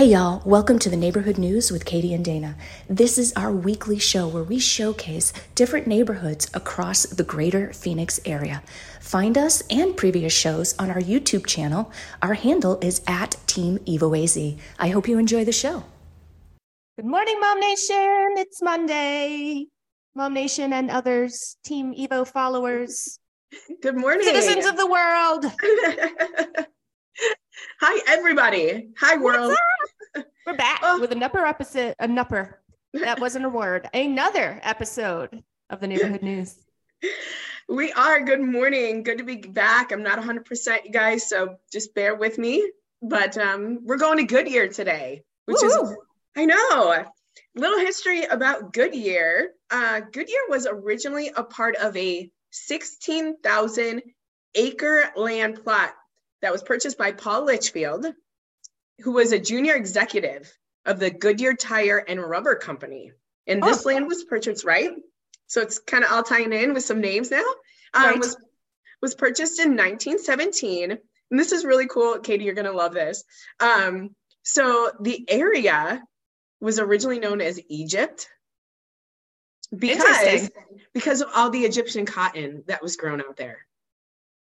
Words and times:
Hey 0.00 0.12
y'all, 0.12 0.40
welcome 0.46 0.78
to 0.78 0.88
the 0.88 0.96
Neighborhood 0.96 1.36
News 1.36 1.70
with 1.70 1.84
Katie 1.84 2.14
and 2.14 2.24
Dana. 2.24 2.56
This 2.88 3.18
is 3.18 3.34
our 3.34 3.52
weekly 3.52 3.98
show 3.98 4.26
where 4.26 4.42
we 4.42 4.58
showcase 4.58 5.30
different 5.54 5.86
neighborhoods 5.86 6.50
across 6.54 7.02
the 7.02 7.22
greater 7.22 7.70
Phoenix 7.74 8.18
area. 8.24 8.62
Find 9.02 9.36
us 9.36 9.62
and 9.68 9.94
previous 9.94 10.32
shows 10.32 10.74
on 10.78 10.88
our 10.88 11.02
YouTube 11.02 11.44
channel. 11.44 11.92
Our 12.22 12.32
handle 12.32 12.78
is 12.80 13.02
at 13.06 13.36
Team 13.46 13.76
EvoAZ. 13.80 14.56
I 14.78 14.88
hope 14.88 15.06
you 15.06 15.18
enjoy 15.18 15.44
the 15.44 15.52
show. 15.52 15.84
Good 16.96 17.04
morning, 17.04 17.38
Mom 17.38 17.60
Nation. 17.60 18.36
It's 18.38 18.62
Monday. 18.62 19.66
Mom 20.14 20.32
Nation 20.32 20.72
and 20.72 20.90
others, 20.90 21.58
Team 21.62 21.92
Evo 21.92 22.26
followers, 22.26 23.18
Good 23.82 23.98
morning. 23.98 24.24
citizens 24.24 24.64
of 24.64 24.78
the 24.78 24.86
world. 24.86 25.44
Hi, 27.80 28.00
everybody. 28.06 28.88
Hi, 28.98 29.16
world. 29.16 29.54
We're 30.46 30.56
back 30.56 30.80
Oh. 30.82 31.00
with 31.00 31.12
another 31.12 31.44
episode. 31.44 31.94
A 31.98 32.06
nupper. 32.08 32.54
That 32.94 33.20
wasn't 33.20 33.44
a 33.44 33.48
word. 33.48 33.88
Another 33.94 34.60
episode 34.62 35.42
of 35.68 35.80
the 35.80 35.86
Neighborhood 35.86 36.22
News. 36.22 36.56
We 37.68 37.92
are. 37.92 38.20
Good 38.22 38.40
morning. 38.40 39.02
Good 39.02 39.18
to 39.18 39.24
be 39.24 39.36
back. 39.36 39.92
I'm 39.92 40.02
not 40.02 40.18
100%, 40.18 40.84
you 40.84 40.90
guys, 40.90 41.28
so 41.28 41.56
just 41.72 41.94
bear 41.94 42.14
with 42.16 42.38
me. 42.38 42.68
But 43.02 43.38
um, 43.38 43.80
we're 43.84 43.96
going 43.96 44.18
to 44.18 44.24
Goodyear 44.24 44.68
today, 44.68 45.22
which 45.46 45.62
is, 45.62 45.74
Woo-hoo. 45.76 45.96
I 46.36 46.44
know. 46.46 47.04
Little 47.54 47.78
history 47.78 48.24
about 48.24 48.72
Goodyear. 48.72 49.50
Uh, 49.70 50.00
Goodyear 50.12 50.40
was 50.48 50.66
originally 50.66 51.30
a 51.34 51.44
part 51.44 51.76
of 51.76 51.96
a 51.96 52.30
16,000 52.50 54.02
acre 54.56 55.04
land 55.16 55.62
plot 55.62 55.94
that 56.42 56.52
was 56.52 56.62
purchased 56.62 56.98
by 56.98 57.12
Paul 57.12 57.44
Litchfield, 57.44 58.06
who 59.00 59.12
was 59.12 59.32
a 59.32 59.38
junior 59.38 59.74
executive 59.74 60.52
of 60.84 60.98
the 60.98 61.10
Goodyear 61.10 61.54
Tire 61.54 61.98
and 61.98 62.20
Rubber 62.20 62.54
Company. 62.56 63.12
And 63.46 63.62
this 63.62 63.84
Oh. 63.84 63.88
land 63.88 64.06
was 64.06 64.24
purchased, 64.24 64.64
right? 64.64 64.92
So 65.46 65.60
it's 65.60 65.78
kind 65.78 66.04
of 66.04 66.12
all 66.12 66.22
tying 66.22 66.52
in 66.52 66.74
with 66.74 66.84
some 66.84 67.00
names 67.00 67.30
now. 67.30 67.44
Um, 67.94 68.04
Right. 68.04 68.18
was 68.18 68.36
was 69.02 69.14
purchased 69.14 69.58
in 69.58 69.76
1917, 69.76 70.90
and 70.90 71.40
this 71.40 71.52
is 71.52 71.64
really 71.64 71.86
cool, 71.86 72.18
Katie. 72.20 72.44
You're 72.44 72.54
gonna 72.54 72.70
love 72.72 72.92
this. 72.92 73.24
Um, 73.58 74.14
so 74.42 74.92
the 75.00 75.24
area 75.30 76.06
was 76.60 76.78
originally 76.78 77.18
known 77.18 77.40
as 77.40 77.58
Egypt 77.68 78.28
because 79.74 80.50
because 80.92 81.20
of 81.22 81.28
all 81.34 81.50
the 81.50 81.64
Egyptian 81.64 82.04
cotton 82.04 82.62
that 82.66 82.82
was 82.82 82.96
grown 82.96 83.20
out 83.20 83.36
there. 83.36 83.66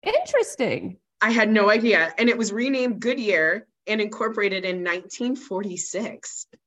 Interesting. 0.02 0.98
I 1.20 1.30
had 1.30 1.50
no 1.50 1.68
idea, 1.70 2.14
and 2.16 2.28
it 2.28 2.38
was 2.38 2.52
renamed 2.52 3.00
Goodyear 3.00 3.66
and 3.86 4.00
incorporated 4.00 4.64
in 4.64 4.84
1946. 4.84 6.46
Is 6.52 6.58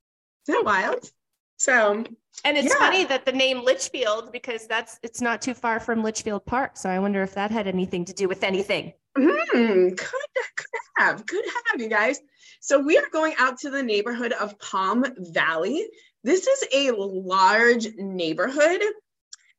that 0.47 0.63
wild? 0.65 1.09
So 1.57 2.03
And 2.43 2.57
it's 2.57 2.73
Yeah. 2.73 2.79
funny 2.79 3.03
that 3.05 3.25
the 3.25 3.31
name 3.33 3.63
Litchfield, 3.63 4.31
because 4.31 4.65
that's 4.65 4.97
it's 5.03 5.21
not 5.21 5.41
too 5.41 5.53
far 5.53 5.79
from 5.79 6.01
Litchfield 6.03 6.45
Park. 6.45 6.75
So 6.75 6.89
I 6.89 6.97
wonder 6.99 7.21
if 7.21 7.35
that 7.35 7.51
had 7.51 7.67
anything 7.67 8.05
to 8.05 8.13
do 8.13 8.27
with 8.27 8.43
anything. 8.43 8.93
Hmm, 9.15 9.89
could 9.89 9.97
could 10.55 10.79
have, 10.97 11.25
could 11.25 11.45
have, 11.67 11.81
you 11.81 11.87
guys. 11.89 12.19
So 12.61 12.79
we 12.79 12.97
are 12.97 13.07
going 13.11 13.35
out 13.37 13.59
to 13.59 13.69
the 13.69 13.83
neighborhood 13.83 14.31
of 14.31 14.57
Palm 14.59 15.05
Valley. 15.17 15.85
This 16.23 16.47
is 16.47 16.63
a 16.73 16.91
large 16.91 17.87
neighborhood 17.95 18.81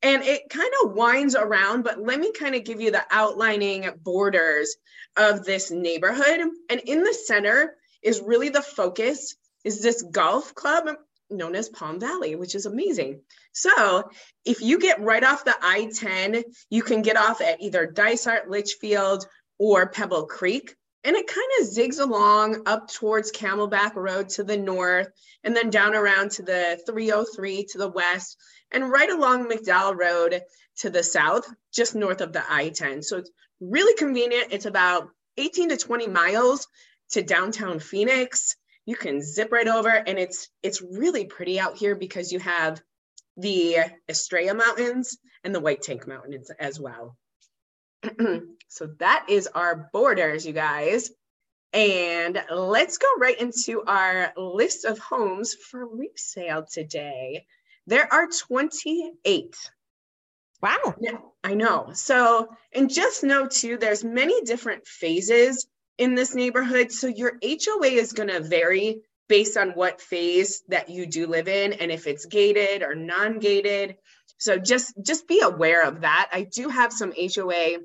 and 0.02 0.22
it 0.22 0.48
kind 0.50 0.72
of 0.82 0.92
winds 0.92 1.34
around, 1.34 1.82
but 1.82 2.00
let 2.00 2.18
me 2.18 2.32
kind 2.32 2.54
of 2.54 2.64
give 2.64 2.80
you 2.80 2.90
the 2.90 3.04
outlining 3.10 3.88
borders 4.02 4.76
of 5.16 5.44
this 5.44 5.70
neighborhood. 5.70 6.40
And 6.70 6.80
in 6.86 7.04
the 7.04 7.14
center 7.14 7.76
is 8.02 8.20
really 8.20 8.48
the 8.48 8.62
focus 8.62 9.36
is 9.64 9.80
this 9.80 10.02
golf 10.02 10.54
club 10.54 10.88
known 11.30 11.54
as 11.54 11.68
Palm 11.68 12.00
Valley, 12.00 12.34
which 12.34 12.54
is 12.54 12.66
amazing. 12.66 13.20
So 13.52 14.10
if 14.44 14.60
you 14.60 14.78
get 14.78 15.00
right 15.00 15.22
off 15.22 15.44
the 15.44 15.54
I-10, 15.62 16.42
you 16.68 16.82
can 16.82 17.02
get 17.02 17.16
off 17.16 17.40
at 17.40 17.62
either 17.62 17.86
Dysart, 17.86 18.50
Litchfield, 18.50 19.26
or 19.58 19.88
Pebble 19.88 20.26
Creek. 20.26 20.74
And 21.04 21.16
it 21.16 21.26
kind 21.26 21.48
of 21.60 21.68
zigs 21.68 22.00
along 22.00 22.62
up 22.66 22.88
towards 22.88 23.32
Camelback 23.32 23.96
Road 23.96 24.28
to 24.30 24.44
the 24.44 24.56
north, 24.56 25.08
and 25.42 25.56
then 25.56 25.70
down 25.70 25.94
around 25.94 26.32
to 26.32 26.42
the 26.42 26.80
303 26.86 27.64
to 27.70 27.78
the 27.78 27.88
west, 27.88 28.36
and 28.72 28.90
right 28.90 29.10
along 29.10 29.48
McDowell 29.48 29.96
Road 29.96 30.42
to 30.78 30.90
the 30.90 31.02
south, 31.02 31.46
just 31.72 31.94
north 31.94 32.20
of 32.20 32.32
the 32.32 32.42
I 32.48 32.70
10. 32.70 33.02
So 33.02 33.18
it's 33.18 33.30
really 33.60 33.94
convenient. 33.96 34.48
It's 34.50 34.66
about 34.66 35.08
18 35.36 35.70
to 35.70 35.76
20 35.76 36.08
miles 36.08 36.66
to 37.10 37.22
downtown 37.22 37.78
Phoenix. 37.78 38.56
You 38.84 38.96
can 38.96 39.22
zip 39.22 39.52
right 39.52 39.68
over, 39.68 39.90
and 39.90 40.18
it's 40.18 40.48
it's 40.62 40.82
really 40.82 41.24
pretty 41.26 41.60
out 41.60 41.76
here 41.76 41.94
because 41.94 42.32
you 42.32 42.40
have 42.40 42.82
the 43.36 43.76
Estrella 44.08 44.54
Mountains 44.54 45.18
and 45.44 45.54
the 45.54 45.60
White 45.60 45.82
Tank 45.82 46.06
Mountains 46.06 46.50
as 46.58 46.80
well. 46.80 47.16
so 48.68 48.86
that 48.98 49.26
is 49.28 49.46
our 49.46 49.88
borders, 49.92 50.44
you 50.44 50.52
guys. 50.52 51.10
And 51.72 52.42
let's 52.50 52.98
go 52.98 53.06
right 53.18 53.40
into 53.40 53.82
our 53.86 54.32
list 54.36 54.84
of 54.84 54.98
homes 54.98 55.54
for 55.54 55.86
resale 55.86 56.66
today. 56.70 57.46
There 57.86 58.10
are 58.12 58.28
28. 58.28 59.56
Wow. 60.62 60.94
Yeah, 61.00 61.18
I 61.42 61.54
know. 61.54 61.90
So, 61.94 62.48
and 62.72 62.88
just 62.88 63.24
know 63.24 63.48
too, 63.48 63.76
there's 63.76 64.04
many 64.04 64.42
different 64.42 64.86
phases 64.86 65.66
in 65.98 66.14
this 66.14 66.34
neighborhood. 66.34 66.92
So 66.92 67.08
your 67.08 67.38
HOA 67.42 67.88
is 67.88 68.12
going 68.12 68.28
to 68.28 68.40
vary 68.40 69.02
based 69.28 69.56
on 69.56 69.70
what 69.70 70.00
phase 70.00 70.62
that 70.68 70.88
you 70.90 71.06
do 71.06 71.26
live 71.26 71.48
in 71.48 71.72
and 71.72 71.90
if 71.90 72.06
it's 72.06 72.26
gated 72.26 72.82
or 72.82 72.94
non-gated. 72.94 73.96
So 74.38 74.58
just 74.58 74.94
just 75.04 75.26
be 75.26 75.40
aware 75.40 75.86
of 75.86 76.02
that. 76.02 76.28
I 76.32 76.42
do 76.42 76.68
have 76.68 76.92
some 76.92 77.12
HOA 77.12 77.78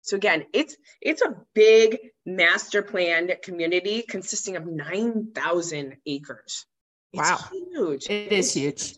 So 0.04 0.16
again, 0.16 0.46
it's 0.54 0.76
it's 1.02 1.22
a 1.22 1.36
big 1.54 1.98
master 2.26 2.82
planned 2.82 3.36
community 3.44 4.04
consisting 4.08 4.56
of 4.56 4.66
9,000 4.66 5.98
acres. 6.06 6.66
It's 7.14 7.30
Wow. 7.30 7.40
huge. 7.52 8.10
It 8.10 8.32
is 8.32 8.54
huge. 8.54 8.96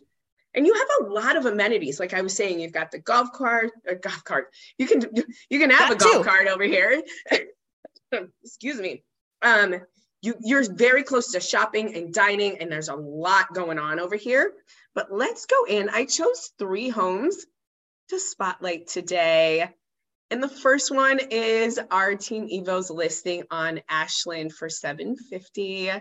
and 0.56 0.68
you 0.68 0.74
have 0.76 0.88
a 1.02 1.06
lot 1.12 1.36
of 1.36 1.48
amenities 1.48 2.00
like 2.00 2.14
i 2.14 2.22
was 2.22 2.36
saying 2.36 2.60
you've 2.60 2.72
got 2.80 2.92
the 2.92 3.00
golf 3.00 3.32
cart 3.34 3.72
or 3.88 3.96
golf 3.96 4.24
cart 4.24 4.54
you 4.78 4.86
can 4.86 5.02
you 5.50 5.58
can 5.60 5.72
have 5.72 5.90
That 5.90 5.96
a 5.96 6.06
golf 6.06 6.18
too. 6.24 6.30
cart 6.30 6.48
over 6.48 6.62
here 6.64 7.02
excuse 8.44 8.80
me 8.80 9.04
um 9.42 9.74
you 10.24 10.36
you're 10.40 10.74
very 10.74 11.04
close 11.04 11.34
to 11.34 11.40
shopping 11.40 11.96
and 11.96 12.14
dining 12.14 12.58
and 12.60 12.72
there's 12.72 12.90
a 12.90 12.96
lot 12.96 13.54
going 13.54 13.78
on 13.78 14.00
over 14.00 14.16
here 14.16 14.54
but 14.96 15.12
let's 15.12 15.46
go 15.46 15.66
in 15.68 15.90
i 15.90 16.06
chose 16.06 16.52
three 16.58 16.90
homes 16.90 17.46
to 18.10 18.20
spotlight 18.20 18.88
today 18.88 19.70
and 20.32 20.42
the 20.42 20.48
first 20.48 20.90
one 20.92 21.20
is 21.30 21.80
our 21.92 22.16
team 22.16 22.48
evo's 22.50 22.90
listing 22.90 23.44
on 23.52 23.82
ashland 23.90 24.54
for 24.54 24.70
750 24.70 25.92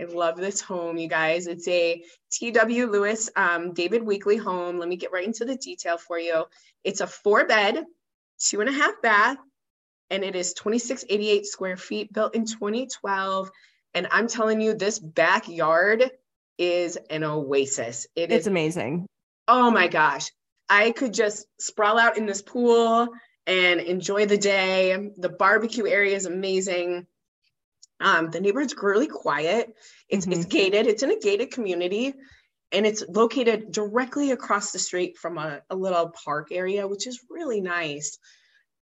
I 0.00 0.04
love 0.04 0.36
this 0.36 0.60
home, 0.60 0.96
you 0.96 1.08
guys. 1.08 1.48
It's 1.48 1.66
a 1.66 2.02
T.W. 2.30 2.86
Lewis 2.86 3.30
um, 3.34 3.72
David 3.72 4.02
Weekley 4.02 4.38
home. 4.38 4.78
Let 4.78 4.88
me 4.88 4.94
get 4.96 5.10
right 5.10 5.26
into 5.26 5.44
the 5.44 5.56
detail 5.56 5.98
for 5.98 6.20
you. 6.20 6.44
It's 6.84 7.00
a 7.00 7.06
four 7.08 7.46
bed, 7.46 7.84
two 8.38 8.60
and 8.60 8.68
a 8.68 8.72
half 8.72 9.02
bath, 9.02 9.38
and 10.10 10.22
it 10.22 10.36
is 10.36 10.54
2688 10.54 11.46
square 11.46 11.76
feet, 11.76 12.12
built 12.12 12.36
in 12.36 12.46
2012. 12.46 13.50
And 13.98 14.06
I'm 14.12 14.28
telling 14.28 14.60
you, 14.60 14.74
this 14.74 15.00
backyard 15.00 16.08
is 16.56 16.96
an 17.10 17.24
oasis. 17.24 18.06
It 18.14 18.30
It's 18.30 18.42
is, 18.42 18.46
amazing. 18.46 19.08
oh 19.48 19.72
my 19.72 19.88
gosh. 19.88 20.30
I 20.68 20.92
could 20.92 21.12
just 21.12 21.46
sprawl 21.58 21.98
out 21.98 22.16
in 22.16 22.24
this 22.24 22.40
pool 22.40 23.08
and 23.48 23.80
enjoy 23.80 24.26
the 24.26 24.38
day. 24.38 25.10
The 25.16 25.30
barbecue 25.30 25.88
area 25.88 26.14
is 26.14 26.26
amazing. 26.26 27.08
Um, 27.98 28.30
the 28.30 28.38
neighborhood's 28.40 28.76
really 28.80 29.08
quiet. 29.08 29.74
It's, 30.08 30.28
it's 30.28 30.44
gated. 30.44 30.86
It's 30.86 31.02
in 31.02 31.10
a 31.10 31.18
gated 31.18 31.50
community, 31.50 32.14
and 32.70 32.86
it's 32.86 33.02
located 33.08 33.72
directly 33.72 34.30
across 34.30 34.70
the 34.70 34.78
street 34.78 35.18
from 35.18 35.38
a, 35.38 35.60
a 35.70 35.74
little 35.74 36.10
park 36.24 36.52
area, 36.52 36.86
which 36.86 37.08
is 37.08 37.18
really 37.28 37.60
nice. 37.60 38.16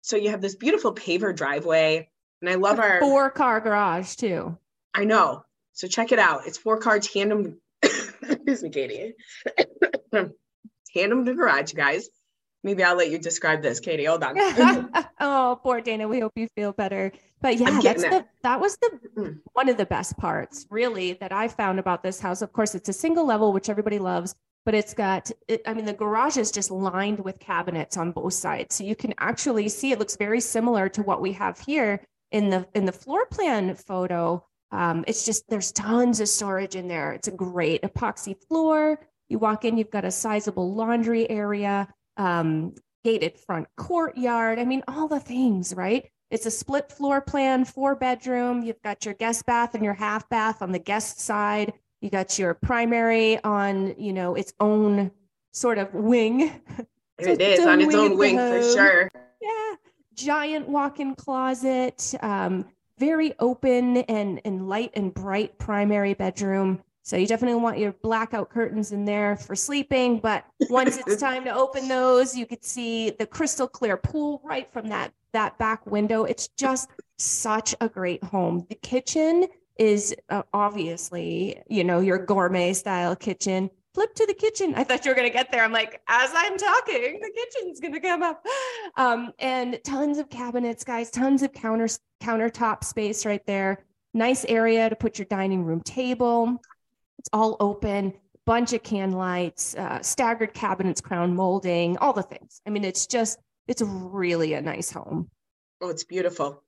So 0.03 0.15
you 0.15 0.29
have 0.29 0.39
this 0.39 0.55
beautiful 0.55 0.95
paver 0.95 1.35
driveway, 1.35 2.09
and 2.41 2.49
I 2.49 2.55
love 2.55 2.79
our. 2.79 3.01
Four 3.01 3.29
car 3.29 3.59
garage 3.59 4.15
too. 4.15 4.57
I 4.93 5.05
know. 5.05 5.43
So 5.73 5.87
check 5.87 6.11
it 6.11 6.19
out. 6.19 6.47
It's 6.47 6.57
four 6.57 6.77
car 6.77 6.99
tandem. 6.99 7.59
Excuse 7.81 8.63
me, 8.63 8.69
Katie. 8.69 9.13
tandem 10.93 11.25
to 11.25 11.33
garage, 11.33 11.73
guys. 11.73 12.09
maybe 12.63 12.83
I'll 12.83 12.95
let 12.95 13.09
you 13.09 13.17
describe 13.17 13.61
this, 13.61 13.79
Katie. 13.79 14.05
Hold 14.05 14.23
on. 14.23 14.35
oh, 15.19 15.59
poor 15.63 15.81
Dana. 15.81 16.07
We 16.07 16.19
hope 16.19 16.33
you 16.35 16.47
feel 16.55 16.73
better. 16.73 17.11
But 17.41 17.57
yeah, 17.57 17.79
that's 17.81 18.03
the, 18.03 18.25
that 18.43 18.59
was 18.59 18.77
the 18.77 19.39
one 19.53 19.69
of 19.69 19.77
the 19.77 19.85
best 19.85 20.17
parts, 20.17 20.67
really, 20.69 21.13
that 21.13 21.31
I 21.31 21.47
found 21.47 21.79
about 21.79 22.03
this 22.03 22.19
house. 22.19 22.41
Of 22.41 22.53
course, 22.53 22.75
it's 22.75 22.89
a 22.89 22.93
single 22.93 23.25
level, 23.25 23.51
which 23.53 23.69
everybody 23.69 23.97
loves, 23.97 24.35
but 24.65 24.75
it's 24.75 24.93
got. 24.93 25.31
It, 25.47 25.61
I 25.65 25.73
mean, 25.73 25.85
the 25.85 25.93
garage 25.93 26.37
is 26.37 26.51
just 26.51 26.69
lined 26.69 27.19
with 27.19 27.39
cabinets 27.39 27.97
on 27.97 28.11
both 28.11 28.33
sides, 28.33 28.75
so 28.75 28.83
you 28.83 28.95
can 28.95 29.15
actually 29.17 29.69
see. 29.69 29.91
It 29.91 29.99
looks 29.99 30.17
very 30.17 30.41
similar 30.41 30.89
to 30.89 31.01
what 31.01 31.21
we 31.21 31.31
have 31.31 31.59
here 31.59 32.05
in 32.31 32.49
the 32.49 32.67
in 32.75 32.85
the 32.85 32.91
floor 32.91 33.25
plan 33.25 33.73
photo. 33.75 34.45
Um, 34.71 35.03
it's 35.07 35.25
just 35.25 35.49
there's 35.49 35.71
tons 35.71 36.19
of 36.19 36.29
storage 36.29 36.75
in 36.75 36.87
there. 36.87 37.11
It's 37.13 37.27
a 37.27 37.31
great 37.31 37.81
epoxy 37.81 38.35
floor. 38.47 38.99
You 39.29 39.39
walk 39.39 39.65
in, 39.65 39.77
you've 39.77 39.91
got 39.91 40.05
a 40.05 40.11
sizable 40.11 40.73
laundry 40.73 41.29
area, 41.29 41.87
um, 42.17 42.75
gated 43.03 43.37
front 43.39 43.67
courtyard. 43.77 44.59
I 44.59 44.65
mean, 44.65 44.83
all 44.87 45.07
the 45.07 45.19
things, 45.19 45.73
right? 45.75 46.09
It's 46.29 46.45
a 46.45 46.51
split 46.51 46.91
floor 46.91 47.19
plan, 47.21 47.65
four 47.65 47.95
bedroom. 47.95 48.61
You've 48.63 48.81
got 48.81 49.03
your 49.03 49.13
guest 49.13 49.45
bath 49.45 49.75
and 49.75 49.83
your 49.83 49.93
half 49.93 50.29
bath 50.29 50.61
on 50.61 50.71
the 50.71 50.79
guest 50.79 51.19
side. 51.19 51.73
You 51.99 52.09
got 52.09 52.39
your 52.39 52.53
primary 52.53 53.43
on, 53.43 53.95
you 53.97 54.13
know, 54.13 54.35
its 54.35 54.53
own 54.59 55.11
sort 55.51 55.77
of 55.77 55.93
wing. 55.93 56.61
There 57.17 57.33
it 57.33 57.41
is 57.41 57.65
on 57.67 57.79
its 57.81 57.93
own 57.93 58.17
wing 58.17 58.35
for 58.35 58.63
sure. 58.63 59.11
Yeah. 59.39 59.75
Giant 60.15 60.67
walk-in 60.67 61.13
closet, 61.13 62.15
um, 62.21 62.65
very 63.01 63.33
open 63.39 63.97
and, 63.97 64.39
and 64.45 64.69
light 64.69 64.91
and 64.93 65.11
bright 65.11 65.57
primary 65.57 66.13
bedroom. 66.13 66.79
So 67.01 67.17
you 67.17 67.25
definitely 67.25 67.59
want 67.59 67.79
your 67.79 67.93
blackout 67.93 68.51
curtains 68.51 68.91
in 68.91 69.05
there 69.05 69.35
for 69.37 69.55
sleeping. 69.55 70.19
But 70.19 70.45
once 70.69 70.97
it's 70.97 71.19
time 71.29 71.43
to 71.45 71.53
open 71.53 71.87
those, 71.87 72.37
you 72.37 72.45
could 72.45 72.63
see 72.63 73.09
the 73.09 73.25
crystal 73.25 73.67
clear 73.67 73.97
pool 73.97 74.39
right 74.43 74.71
from 74.71 74.87
that 74.89 75.11
that 75.33 75.57
back 75.57 75.83
window. 75.87 76.25
It's 76.25 76.49
just 76.49 76.89
such 77.17 77.73
a 77.81 77.89
great 77.89 78.23
home. 78.23 78.67
The 78.69 78.75
kitchen 78.75 79.47
is 79.79 80.15
uh, 80.29 80.43
obviously, 80.53 81.59
you 81.67 81.83
know, 81.83 82.01
your 82.01 82.19
gourmet 82.19 82.73
style 82.73 83.15
kitchen. 83.15 83.71
Flip 83.93 84.13
to 84.15 84.25
the 84.25 84.33
kitchen. 84.33 84.73
I 84.75 84.85
thought 84.85 85.05
you 85.05 85.11
were 85.11 85.15
going 85.15 85.27
to 85.27 85.33
get 85.33 85.51
there. 85.51 85.63
I'm 85.63 85.73
like, 85.73 86.01
as 86.07 86.31
I'm 86.33 86.57
talking, 86.57 87.19
the 87.19 87.31
kitchen's 87.35 87.79
going 87.81 87.93
to 87.93 87.99
come 87.99 88.23
up. 88.23 88.43
Um, 88.95 89.33
and 89.39 89.79
tons 89.83 90.17
of 90.17 90.29
cabinets, 90.29 90.83
guys, 90.83 91.11
tons 91.11 91.43
of 91.43 91.51
counter 91.51 91.87
countertop 92.21 92.83
space 92.83 93.25
right 93.25 93.45
there. 93.45 93.83
Nice 94.13 94.45
area 94.45 94.89
to 94.89 94.95
put 94.95 95.17
your 95.17 95.25
dining 95.25 95.63
room 95.63 95.81
table 95.81 96.59
it's 97.21 97.29
all 97.33 97.55
open, 97.59 98.13
bunch 98.47 98.73
of 98.73 98.81
can 98.81 99.11
lights, 99.11 99.75
uh, 99.75 100.01
staggered 100.01 100.55
cabinets, 100.55 101.01
crown 101.01 101.35
molding, 101.35 101.95
all 101.99 102.13
the 102.13 102.23
things. 102.23 102.61
I 102.65 102.71
mean, 102.71 102.83
it's 102.83 103.05
just, 103.05 103.37
it's 103.67 103.83
really 103.83 104.55
a 104.55 104.61
nice 104.61 104.91
home. 104.91 105.29
Oh, 105.81 105.89
it's 105.89 106.03
beautiful. 106.03 106.63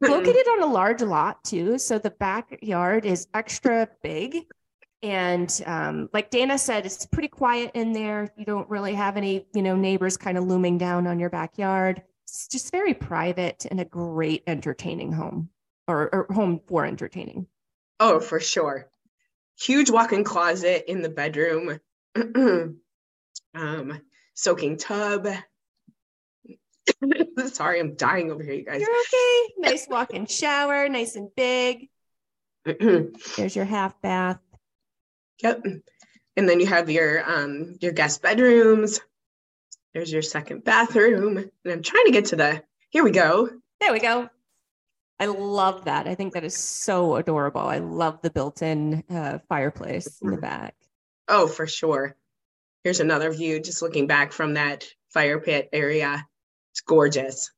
Located 0.00 0.48
on 0.48 0.62
a 0.62 0.66
large 0.66 1.02
lot 1.02 1.44
too. 1.44 1.78
So 1.78 1.98
the 1.98 2.08
backyard 2.08 3.04
is 3.04 3.26
extra 3.34 3.86
big. 4.02 4.46
And 5.02 5.62
um, 5.66 6.08
like 6.12 6.30
Dana 6.30 6.58
said, 6.58 6.86
it's 6.86 7.06
pretty 7.06 7.28
quiet 7.28 7.72
in 7.74 7.92
there. 7.92 8.32
You 8.36 8.44
don't 8.44 8.68
really 8.68 8.94
have 8.94 9.16
any, 9.16 9.46
you 9.54 9.62
know, 9.62 9.74
neighbors 9.74 10.16
kind 10.16 10.38
of 10.38 10.44
looming 10.44 10.78
down 10.78 11.06
on 11.06 11.18
your 11.18 11.30
backyard. 11.30 12.02
It's 12.24 12.46
just 12.46 12.70
very 12.70 12.94
private 12.94 13.66
and 13.70 13.80
a 13.80 13.84
great 13.84 14.44
entertaining 14.46 15.12
home 15.12 15.48
or, 15.88 16.08
or 16.14 16.26
home 16.32 16.60
for 16.66 16.86
entertaining. 16.86 17.46
Oh, 17.98 18.20
for 18.20 18.38
sure 18.38 18.88
huge 19.60 19.90
walk-in 19.90 20.24
closet 20.24 20.90
in 20.90 21.02
the 21.02 21.08
bedroom, 21.08 21.78
um, 23.54 24.00
soaking 24.34 24.76
tub. 24.76 25.28
Sorry, 27.46 27.80
I'm 27.80 27.94
dying 27.94 28.30
over 28.30 28.42
here, 28.42 28.54
you 28.54 28.64
guys. 28.64 28.80
You're 28.80 28.90
okay. 28.90 29.52
Nice 29.58 29.86
walk-in 29.88 30.26
shower, 30.26 30.88
nice 30.88 31.14
and 31.14 31.28
big. 31.36 31.88
There's 32.64 33.54
your 33.54 33.64
half 33.64 34.00
bath. 34.02 34.40
Yep. 35.42 35.64
And 36.36 36.48
then 36.48 36.60
you 36.60 36.66
have 36.66 36.90
your 36.90 37.28
um 37.28 37.76
your 37.80 37.92
guest 37.92 38.22
bedrooms. 38.22 39.00
There's 39.92 40.12
your 40.12 40.22
second 40.22 40.64
bathroom. 40.64 41.36
And 41.36 41.72
I'm 41.72 41.82
trying 41.82 42.06
to 42.06 42.12
get 42.12 42.26
to 42.26 42.36
the 42.36 42.62
here 42.90 43.04
we 43.04 43.10
go. 43.10 43.48
There 43.80 43.92
we 43.92 44.00
go. 44.00 44.28
I 45.18 45.26
love 45.26 45.84
that. 45.84 46.08
I 46.08 46.14
think 46.14 46.32
that 46.32 46.44
is 46.44 46.56
so 46.56 47.16
adorable. 47.16 47.60
I 47.60 47.78
love 47.78 48.20
the 48.22 48.30
built-in 48.30 49.04
uh, 49.08 49.38
fireplace 49.48 50.18
in 50.20 50.30
the 50.30 50.36
back. 50.36 50.74
Oh, 51.28 51.46
for 51.46 51.66
sure. 51.66 52.16
Here's 52.82 52.98
another 52.98 53.30
view, 53.32 53.60
just 53.60 53.82
looking 53.82 54.08
back 54.08 54.32
from 54.32 54.54
that 54.54 54.84
fire 55.12 55.38
pit 55.38 55.68
area. 55.72 56.26
It's 56.72 56.80
gorgeous. 56.80 57.52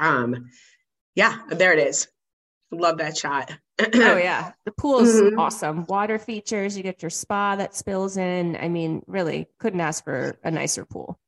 Um, 0.00 0.50
yeah, 1.14 1.38
there 1.50 1.72
it 1.72 1.86
is. 1.86 2.08
Love 2.72 2.98
that 2.98 3.16
shot. 3.16 3.52
Oh 3.80 3.86
yeah, 4.16 4.52
the 4.64 4.72
pool 4.72 5.00
is 5.00 5.20
mm-hmm. 5.20 5.38
awesome. 5.38 5.86
Water 5.86 6.18
features. 6.18 6.76
You 6.76 6.82
get 6.82 7.02
your 7.02 7.10
spa 7.10 7.56
that 7.56 7.74
spills 7.74 8.16
in. 8.16 8.56
I 8.56 8.68
mean, 8.68 9.02
really, 9.06 9.48
couldn't 9.58 9.80
ask 9.80 10.04
for 10.04 10.36
a 10.42 10.50
nicer 10.50 10.84
pool. 10.84 11.18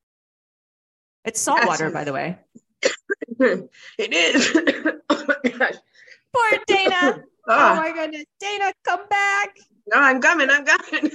It's 1.25 1.41
salt 1.41 1.67
water, 1.67 1.91
by 1.91 2.05
the 2.05 2.13
way. 2.13 2.39
it 3.41 3.71
is. 3.99 4.57
oh 5.11 5.25
my 5.27 5.51
gosh. 5.51 5.75
Poor 6.35 6.59
Dana. 6.67 7.23
oh 7.49 7.75
my 7.77 7.93
goodness. 7.93 8.25
Dana, 8.41 8.73
come 8.85 9.07
back. 9.09 9.57
No, 9.89 10.01
I'm 10.01 10.21
coming. 10.21 10.49
I'm 10.51 10.65
coming. 10.65 11.11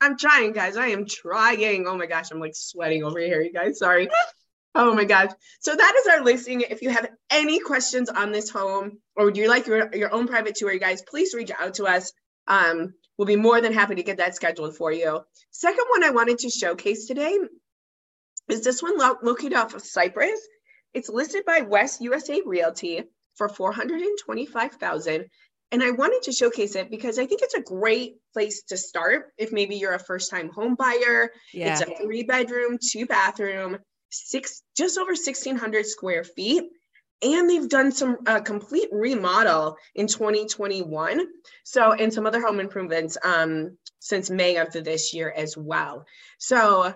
I'm 0.00 0.18
trying, 0.18 0.52
guys. 0.52 0.76
I 0.76 0.88
am 0.88 1.06
trying. 1.06 1.86
Oh 1.86 1.96
my 1.96 2.06
gosh, 2.06 2.30
I'm 2.30 2.40
like 2.40 2.54
sweating 2.54 3.04
over 3.04 3.18
here, 3.18 3.40
you 3.40 3.52
guys. 3.52 3.78
Sorry. 3.78 4.08
Oh 4.78 4.94
my 4.94 5.04
gosh. 5.04 5.30
So 5.60 5.74
that 5.74 5.94
is 5.98 6.06
our 6.06 6.22
listing. 6.22 6.60
If 6.60 6.82
you 6.82 6.90
have 6.90 7.08
any 7.30 7.60
questions 7.60 8.10
on 8.10 8.30
this 8.30 8.50
home 8.50 8.98
or 9.16 9.24
would 9.24 9.36
you 9.38 9.48
like 9.48 9.66
your, 9.66 9.94
your 9.96 10.12
own 10.12 10.28
private 10.28 10.54
tour, 10.54 10.70
you 10.70 10.78
guys, 10.78 11.00
please 11.00 11.32
reach 11.32 11.50
out 11.58 11.74
to 11.74 11.84
us. 11.84 12.12
Um, 12.46 12.92
we'll 13.16 13.26
be 13.26 13.36
more 13.36 13.62
than 13.62 13.72
happy 13.72 13.94
to 13.94 14.02
get 14.02 14.18
that 14.18 14.34
scheduled 14.34 14.76
for 14.76 14.92
you. 14.92 15.22
Second 15.50 15.86
one 15.88 16.04
I 16.04 16.10
wanted 16.10 16.40
to 16.40 16.50
showcase 16.50 17.06
today 17.06 17.38
is 18.50 18.64
this 18.64 18.82
one 18.82 18.98
lo- 18.98 19.16
located 19.22 19.54
off 19.54 19.74
of 19.74 19.80
Cypress. 19.80 20.40
It's 20.92 21.08
listed 21.08 21.46
by 21.46 21.62
West 21.62 22.02
USA 22.02 22.42
Realty 22.44 23.02
for 23.36 23.48
425,000 23.48 25.24
and 25.72 25.82
I 25.82 25.90
wanted 25.90 26.22
to 26.24 26.32
showcase 26.32 26.76
it 26.76 26.90
because 26.90 27.18
I 27.18 27.24
think 27.26 27.40
it's 27.42 27.54
a 27.54 27.62
great 27.62 28.16
place 28.34 28.62
to 28.68 28.76
start 28.76 29.32
if 29.38 29.52
maybe 29.52 29.76
you're 29.76 29.94
a 29.94 29.98
first 29.98 30.30
time 30.30 30.50
home 30.50 30.74
buyer. 30.74 31.30
Yeah. 31.52 31.72
It's 31.72 31.80
a 31.80 32.02
three 32.02 32.22
bedroom, 32.24 32.78
two 32.78 33.06
bathroom, 33.06 33.78
six 34.10 34.62
just 34.76 34.98
over 34.98 35.10
1600 35.10 35.86
square 35.86 36.24
feet 36.24 36.64
and 37.22 37.48
they've 37.48 37.68
done 37.68 37.92
some 37.92 38.18
uh, 38.26 38.40
complete 38.40 38.88
remodel 38.92 39.76
in 39.94 40.06
2021 40.06 41.26
so 41.64 41.92
and 41.92 42.12
some 42.12 42.26
other 42.26 42.40
home 42.40 42.60
improvements 42.60 43.16
um, 43.24 43.76
since 43.98 44.30
may 44.30 44.56
of 44.56 44.72
this 44.72 45.14
year 45.14 45.32
as 45.34 45.56
well 45.56 46.04
so 46.38 46.94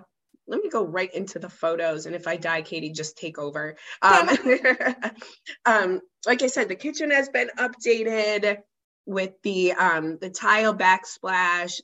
let 0.50 0.62
me 0.62 0.68
go 0.68 0.84
right 0.84 1.14
into 1.14 1.38
the 1.38 1.48
photos. 1.48 2.06
And 2.06 2.14
if 2.14 2.26
I 2.26 2.36
die, 2.36 2.62
Katie, 2.62 2.90
just 2.90 3.16
take 3.16 3.38
over. 3.38 3.76
Um, 4.02 4.28
um, 5.64 6.00
like 6.26 6.42
I 6.42 6.48
said, 6.48 6.68
the 6.68 6.74
kitchen 6.74 7.12
has 7.12 7.28
been 7.28 7.50
updated 7.56 8.58
with 9.06 9.30
the 9.42 9.72
um, 9.72 10.18
the 10.20 10.28
tile 10.28 10.74
backsplash. 10.74 11.80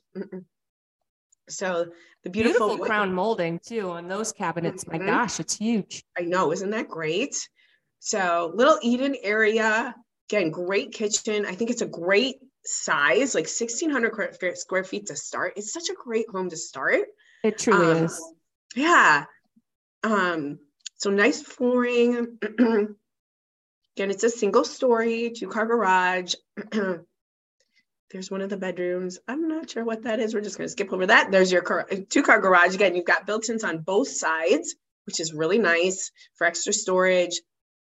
So 1.49 1.87
the 2.23 2.29
beautiful, 2.29 2.67
beautiful 2.67 2.85
crown 2.85 3.13
molding 3.13 3.59
too 3.59 3.91
on 3.91 4.07
those 4.07 4.31
cabinets. 4.31 4.83
Mm-hmm. 4.83 5.05
My 5.05 5.11
gosh, 5.11 5.39
it's 5.39 5.57
huge. 5.57 6.03
I 6.17 6.23
know, 6.23 6.51
isn't 6.51 6.69
that 6.71 6.87
great? 6.87 7.35
So 7.99 8.51
little 8.53 8.77
Eden 8.81 9.15
area. 9.21 9.95
Again, 10.29 10.51
great 10.51 10.91
kitchen. 10.91 11.45
I 11.45 11.53
think 11.55 11.69
it's 11.69 11.81
a 11.81 11.87
great 11.87 12.35
size, 12.65 13.33
like 13.33 13.45
1600 13.45 14.57
square 14.57 14.83
feet 14.83 15.07
to 15.07 15.15
start. 15.15 15.53
It's 15.55 15.71
such 15.71 15.89
a 15.89 15.93
great 15.93 16.25
home 16.29 16.49
to 16.49 16.57
start. 16.57 17.03
It 17.43 17.57
truly 17.57 17.91
um, 17.91 18.05
is 18.05 18.21
yeah. 18.75 19.25
Um, 20.03 20.59
so 20.97 21.09
nice 21.09 21.41
flooring. 21.41 22.37
Again, 22.59 22.95
it's 23.97 24.23
a 24.23 24.29
single 24.29 24.63
story, 24.63 25.31
two 25.35 25.47
car 25.47 25.65
garage. 25.65 26.35
There's 28.11 28.31
one 28.31 28.41
of 28.41 28.49
the 28.49 28.57
bedrooms. 28.57 29.19
I'm 29.27 29.49
not 29.49 29.69
sure 29.69 29.83
what 29.83 30.03
that 30.03 30.19
is. 30.19 30.33
We're 30.33 30.41
just 30.41 30.57
going 30.57 30.67
to 30.67 30.71
skip 30.71 30.93
over 30.93 31.07
that. 31.07 31.29
There's 31.29 31.51
your 31.51 31.61
car, 31.61 31.87
two 32.09 32.23
car 32.23 32.39
garage. 32.39 32.73
Again, 32.73 32.95
you've 32.95 33.05
got 33.05 33.25
built 33.25 33.49
ins 33.49 33.65
on 33.65 33.79
both 33.79 34.07
sides, 34.07 34.75
which 35.05 35.19
is 35.19 35.33
really 35.33 35.57
nice 35.57 36.11
for 36.35 36.47
extra 36.47 36.71
storage. 36.71 37.41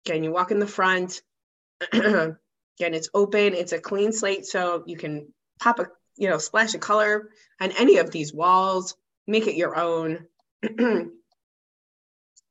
Again, 0.06 0.24
you 0.24 0.32
walk 0.32 0.52
in 0.52 0.60
the 0.60 0.68
front. 0.68 1.22
Again, 1.94 2.38
it's 2.80 3.10
open. 3.14 3.54
It's 3.54 3.74
a 3.74 3.80
clean 3.80 4.14
slate, 4.14 4.46
so 4.46 4.84
you 4.86 4.96
can 4.96 5.34
pop 5.60 5.80
a 5.80 5.88
you 6.16 6.30
know 6.30 6.38
splash 6.38 6.74
of 6.74 6.82
color 6.82 7.30
on 7.60 7.72
any 7.72 7.98
of 7.98 8.12
these 8.12 8.34
walls, 8.34 8.96
make 9.28 9.48
it 9.48 9.56
your 9.56 9.76
own. 9.78 10.26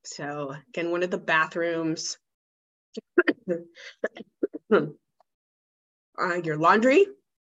so 0.04 0.54
again, 0.68 0.90
one 0.90 1.02
of 1.02 1.10
the 1.10 1.18
bathrooms, 1.18 2.18
uh, 4.72 4.80
your 6.42 6.56
laundry, 6.56 7.06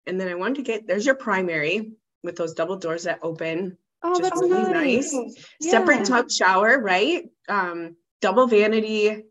and 0.08 0.20
then 0.20 0.28
I 0.28 0.36
wanted 0.36 0.56
to 0.58 0.62
get 0.64 0.88
there's 0.88 1.06
your 1.06 1.16
primary 1.16 1.94
with 2.24 2.36
those 2.36 2.54
double 2.54 2.76
doors 2.78 3.04
that 3.04 3.20
open. 3.22 3.78
Oh, 4.04 4.20
that's 4.20 4.40
really 4.42 4.72
nice. 4.72 5.16
Separate 5.62 5.98
Yeah. 6.00 6.04
tub 6.04 6.32
shower, 6.32 6.80
right? 6.80 7.30
Um, 7.50 7.96
double 8.22 8.48
vanity, 8.48 9.24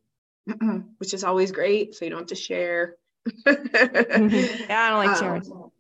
which 0.99 1.14
is 1.14 1.25
always 1.25 1.52
great, 1.52 1.95
so 1.95 2.04
you 2.04 2.11
don't 2.11 2.21
have 2.21 2.28
to 2.28 2.35
share. 2.35 2.97
yeah, 3.47 3.54
I 4.69 4.88
don't 4.90 4.99
like 4.99 5.11
Um, 5.11 5.16
sharing. 5.16 5.71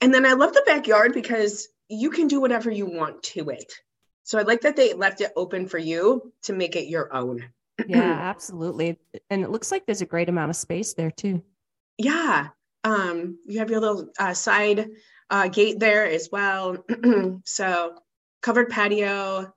And 0.00 0.12
then 0.12 0.26
I 0.26 0.32
love 0.34 0.52
the 0.52 0.62
backyard 0.66 1.12
because 1.14 1.68
you 1.88 2.10
can 2.10 2.26
do 2.28 2.40
whatever 2.40 2.70
you 2.70 2.86
want 2.86 3.22
to 3.22 3.48
it. 3.50 3.72
So 4.24 4.38
I 4.38 4.42
like 4.42 4.60
that 4.62 4.76
they 4.76 4.92
left 4.92 5.20
it 5.20 5.32
open 5.36 5.66
for 5.68 5.78
you 5.78 6.32
to 6.42 6.52
make 6.52 6.76
it 6.76 6.88
your 6.88 7.14
own. 7.14 7.44
Yeah, 7.86 8.02
absolutely. 8.02 8.98
And 9.30 9.42
it 9.42 9.50
looks 9.50 9.70
like 9.70 9.86
there's 9.86 10.02
a 10.02 10.06
great 10.06 10.28
amount 10.28 10.50
of 10.50 10.56
space 10.56 10.94
there 10.94 11.10
too. 11.10 11.42
Yeah. 11.98 12.48
Um, 12.86 13.40
you 13.44 13.58
have 13.58 13.70
your 13.70 13.80
little 13.80 14.10
uh, 14.16 14.32
side 14.32 14.90
uh, 15.28 15.48
gate 15.48 15.80
there 15.80 16.06
as 16.06 16.28
well. 16.30 16.84
so 17.44 17.94
covered 18.42 18.70
patio. 18.70 19.52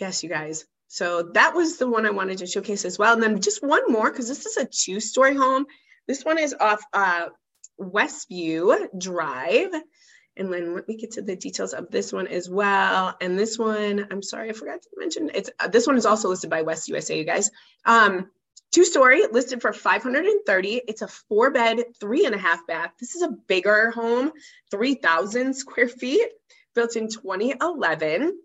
Yes, 0.00 0.22
you 0.22 0.30
guys. 0.30 0.64
So 0.88 1.30
that 1.34 1.54
was 1.54 1.76
the 1.76 1.86
one 1.86 2.06
I 2.06 2.10
wanted 2.10 2.38
to 2.38 2.46
showcase 2.46 2.86
as 2.86 2.98
well. 2.98 3.12
And 3.12 3.22
then 3.22 3.42
just 3.42 3.62
one 3.62 3.92
more, 3.92 4.10
because 4.10 4.28
this 4.28 4.46
is 4.46 4.56
a 4.56 4.64
two-story 4.64 5.36
home. 5.36 5.66
This 6.08 6.24
one 6.24 6.38
is 6.38 6.54
off 6.58 6.82
uh, 6.94 7.26
Westview 7.78 8.88
Drive. 8.98 9.74
And 10.38 10.50
then 10.50 10.74
let 10.74 10.88
me 10.88 10.96
get 10.96 11.12
to 11.12 11.22
the 11.22 11.36
details 11.36 11.74
of 11.74 11.90
this 11.90 12.14
one 12.14 12.28
as 12.28 12.48
well. 12.48 13.14
And 13.20 13.38
this 13.38 13.58
one, 13.58 14.08
I'm 14.10 14.22
sorry, 14.22 14.48
I 14.48 14.52
forgot 14.54 14.80
to 14.80 14.88
mention. 14.96 15.30
It's 15.34 15.50
uh, 15.60 15.68
this 15.68 15.86
one 15.86 15.98
is 15.98 16.06
also 16.06 16.30
listed 16.30 16.48
by 16.48 16.62
West 16.62 16.88
USA, 16.88 17.18
you 17.18 17.24
guys. 17.24 17.50
Um, 17.84 18.30
two 18.72 18.84
story 18.84 19.22
listed 19.30 19.60
for 19.60 19.72
530. 19.72 20.82
It's 20.88 21.02
a 21.02 21.08
four 21.08 21.50
bed, 21.50 21.82
three 21.98 22.26
and 22.26 22.34
a 22.34 22.38
half 22.38 22.66
bath. 22.66 22.92
This 22.98 23.14
is 23.14 23.22
a 23.22 23.28
bigger 23.48 23.90
home, 23.90 24.32
3,000 24.70 25.54
square 25.54 25.88
feet, 25.88 26.28
built 26.74 26.96
in 26.96 27.08
2011. 27.08 28.38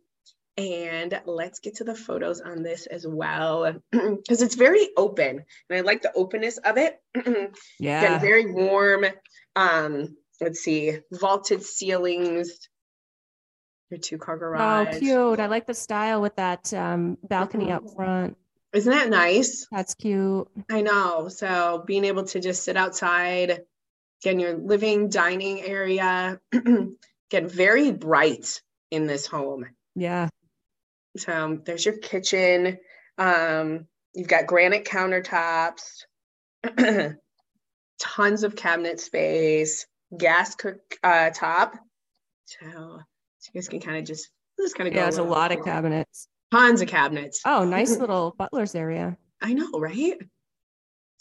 And 0.57 1.21
let's 1.25 1.59
get 1.59 1.75
to 1.77 1.83
the 1.83 1.95
photos 1.95 2.39
on 2.39 2.63
this 2.63 2.85
as 2.85 3.05
well, 3.05 3.73
because 3.91 4.41
it's 4.41 4.55
very 4.55 4.87
open, 4.95 5.43
and 5.69 5.77
I 5.77 5.81
like 5.81 6.01
the 6.01 6.13
openness 6.15 6.57
of 6.59 6.77
it. 6.77 6.97
Again, 7.15 7.51
Yeah. 7.77 8.19
very 8.19 8.53
warm. 8.53 9.05
Um, 9.57 10.15
let's 10.39 10.61
see, 10.61 10.99
vaulted 11.11 11.61
ceilings. 11.61 12.69
Your 13.89 13.99
two 13.99 14.17
car 14.17 14.37
garage. 14.37 14.95
Oh, 14.95 14.99
cute. 14.99 15.39
I 15.41 15.47
like 15.47 15.67
the 15.67 15.73
style 15.73 16.21
with 16.21 16.37
that 16.37 16.73
um, 16.73 17.17
balcony 17.21 17.69
up 17.71 17.83
front. 17.93 18.37
Isn't 18.75 18.91
that 18.91 19.09
nice? 19.09 19.67
That's 19.71 19.95
cute. 19.95 20.49
I 20.69 20.81
know. 20.81 21.29
So 21.29 21.83
being 21.87 22.03
able 22.03 22.25
to 22.25 22.41
just 22.41 22.63
sit 22.63 22.75
outside, 22.75 23.61
again, 24.21 24.39
your 24.39 24.57
living, 24.57 25.07
dining 25.09 25.61
area, 25.61 26.41
get 27.29 27.49
very 27.49 27.91
bright 27.91 28.61
in 28.91 29.07
this 29.07 29.27
home. 29.27 29.65
Yeah. 29.95 30.27
So 31.15 31.61
there's 31.63 31.85
your 31.85 31.97
kitchen. 31.97 32.77
Um, 33.17 33.87
you've 34.13 34.27
got 34.27 34.45
granite 34.45 34.83
countertops, 34.83 36.03
tons 37.99 38.43
of 38.43 38.57
cabinet 38.57 38.99
space, 38.99 39.87
gas 40.17 40.55
cook 40.55 40.79
uh, 41.01 41.29
top. 41.29 41.75
So, 42.45 42.67
so 43.39 43.51
you 43.53 43.61
guys 43.61 43.69
can 43.69 43.79
kind 43.79 43.97
of 43.99 44.03
just 44.03 44.29
just 44.59 44.75
kind 44.75 44.89
of 44.89 44.93
Yeah, 44.93 45.01
go 45.01 45.05
there's 45.05 45.17
a 45.17 45.23
lot 45.23 45.53
of 45.53 45.63
cabinets. 45.63 46.27
Tons 46.55 46.81
of 46.81 46.87
cabinets. 46.87 47.41
Oh, 47.45 47.65
nice 47.65 47.97
little 47.97 48.35
butler's 48.37 48.75
area. 48.75 49.17
I 49.41 49.53
know, 49.53 49.71
right? 49.73 50.15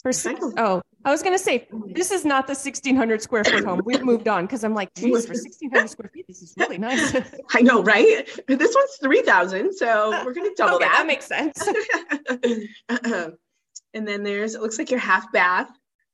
For 0.03 0.13
six, 0.13 0.39
oh, 0.59 0.83
I 1.07 1.11
was 1.11 1.23
gonna 1.23 1.39
say 1.39 1.67
this 1.89 2.11
is 2.11 2.27
not 2.27 2.47
the 2.47 2.51
1600 2.51 3.23
square 3.23 3.43
foot 3.43 3.65
home. 3.65 3.81
We've 3.87 4.05
moved 4.05 4.29
on 4.29 4.45
because 4.45 4.63
I'm 4.63 4.75
like, 4.75 4.93
geez, 4.95 5.25
for 5.25 5.33
1600 5.33 5.89
square 5.89 6.11
feet, 6.13 6.27
this 6.29 6.43
is 6.43 6.53
really 6.59 6.77
nice. 6.77 7.17
I 7.55 7.63
know, 7.63 7.83
right? 7.83 8.29
This 8.47 8.75
one's 8.75 8.97
three 9.01 9.23
thousand, 9.23 9.73
so 9.75 10.11
we're 10.25 10.35
gonna 10.35 10.51
double 10.57 10.77
okay, 10.77 10.85
that. 10.85 10.99
that 10.99 11.07
makes 11.07 11.25
sense. 11.27 11.67
and 13.95 14.07
then 14.07 14.23
there's 14.23 14.55
it 14.55 14.61
looks 14.61 14.79
like 14.79 14.91
your 14.91 15.01
half 15.01 15.33
bath. 15.33 15.71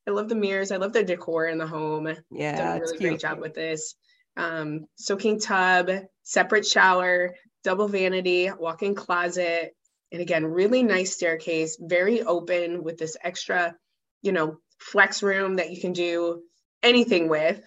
I 0.06 0.12
love 0.12 0.28
the 0.28 0.36
mirrors. 0.36 0.70
I 0.70 0.76
love 0.76 0.92
the 0.92 1.02
decor 1.02 1.46
in 1.48 1.58
the 1.58 1.66
home. 1.66 2.04
Done 2.04 2.16
Yeah, 2.30 2.74
a 2.74 2.76
it's 2.76 2.92
really 2.92 3.04
great 3.10 3.20
job 3.20 3.40
with 3.40 3.54
this. 3.54 3.96
Um, 4.36 4.86
soaking 4.94 5.40
tub, 5.40 5.90
separate 6.22 6.66
shower, 6.66 7.34
double 7.64 7.88
vanity, 7.88 8.50
walk-in 8.50 8.94
closet, 8.94 9.74
and 10.12 10.20
again, 10.20 10.44
really 10.44 10.82
nice 10.82 11.12
staircase, 11.12 11.76
very 11.80 12.22
open 12.22 12.82
with 12.82 12.98
this 12.98 13.16
extra, 13.22 13.76
you 14.22 14.32
know, 14.32 14.58
flex 14.78 15.22
room 15.22 15.56
that 15.56 15.70
you 15.70 15.80
can 15.80 15.92
do 15.92 16.42
anything 16.82 17.28
with. 17.28 17.60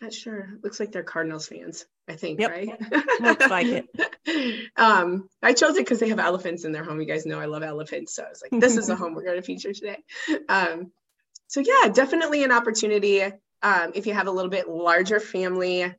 Not 0.00 0.12
sure. 0.12 0.50
Looks 0.62 0.80
like 0.80 0.92
they're 0.92 1.02
Cardinals 1.04 1.46
fans. 1.46 1.86
I 2.06 2.16
think, 2.16 2.38
Yep. 2.40 2.50
right? 2.50 3.20
Looks 3.22 3.48
like 3.48 3.66
it. 3.66 4.70
um, 4.76 5.28
I 5.42 5.54
chose 5.54 5.76
it 5.76 5.84
because 5.86 6.00
they 6.00 6.10
have 6.10 6.18
elephants 6.18 6.64
in 6.64 6.72
their 6.72 6.84
home. 6.84 7.00
You 7.00 7.06
guys 7.06 7.24
know 7.24 7.40
I 7.40 7.46
love 7.46 7.62
elephants, 7.62 8.14
so 8.14 8.24
I 8.24 8.28
was 8.28 8.42
like, 8.42 8.60
this 8.60 8.76
is 8.76 8.90
a 8.90 8.96
home 8.96 9.14
we're 9.14 9.24
going 9.24 9.36
to 9.36 9.42
feature 9.42 9.72
today. 9.72 9.96
Um, 10.48 10.92
so 11.46 11.60
yeah, 11.60 11.88
definitely 11.88 12.44
an 12.44 12.52
opportunity. 12.52 13.22
Um, 13.22 13.92
if 13.94 14.06
you 14.06 14.12
have 14.12 14.26
a 14.26 14.30
little 14.30 14.50
bit 14.50 14.68
larger 14.68 15.18
family, 15.18 15.94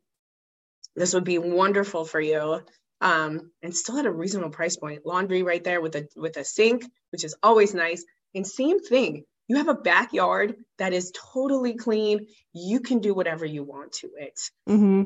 this 0.95 1.15
would 1.15 1.23
be 1.23 1.39
wonderful 1.39 2.05
for 2.05 2.21
you. 2.21 2.61
Um, 3.01 3.51
and 3.61 3.75
still 3.75 3.97
at 3.97 4.05
a 4.05 4.11
reasonable 4.11 4.51
price 4.51 4.77
point. 4.77 5.05
Laundry 5.05 5.43
right 5.43 5.63
there 5.63 5.81
with 5.81 5.95
a 5.95 6.07
with 6.15 6.37
a 6.37 6.43
sink, 6.43 6.85
which 7.11 7.23
is 7.23 7.35
always 7.43 7.73
nice. 7.73 8.03
And 8.33 8.47
same 8.47 8.79
thing, 8.79 9.25
you 9.47 9.57
have 9.57 9.67
a 9.67 9.75
backyard 9.75 10.55
that 10.77 10.93
is 10.93 11.11
totally 11.33 11.75
clean. 11.75 12.27
You 12.53 12.79
can 12.79 12.99
do 12.99 13.13
whatever 13.13 13.45
you 13.45 13.63
want 13.63 13.93
to 13.93 14.11
it. 14.17 14.39
hmm 14.67 15.03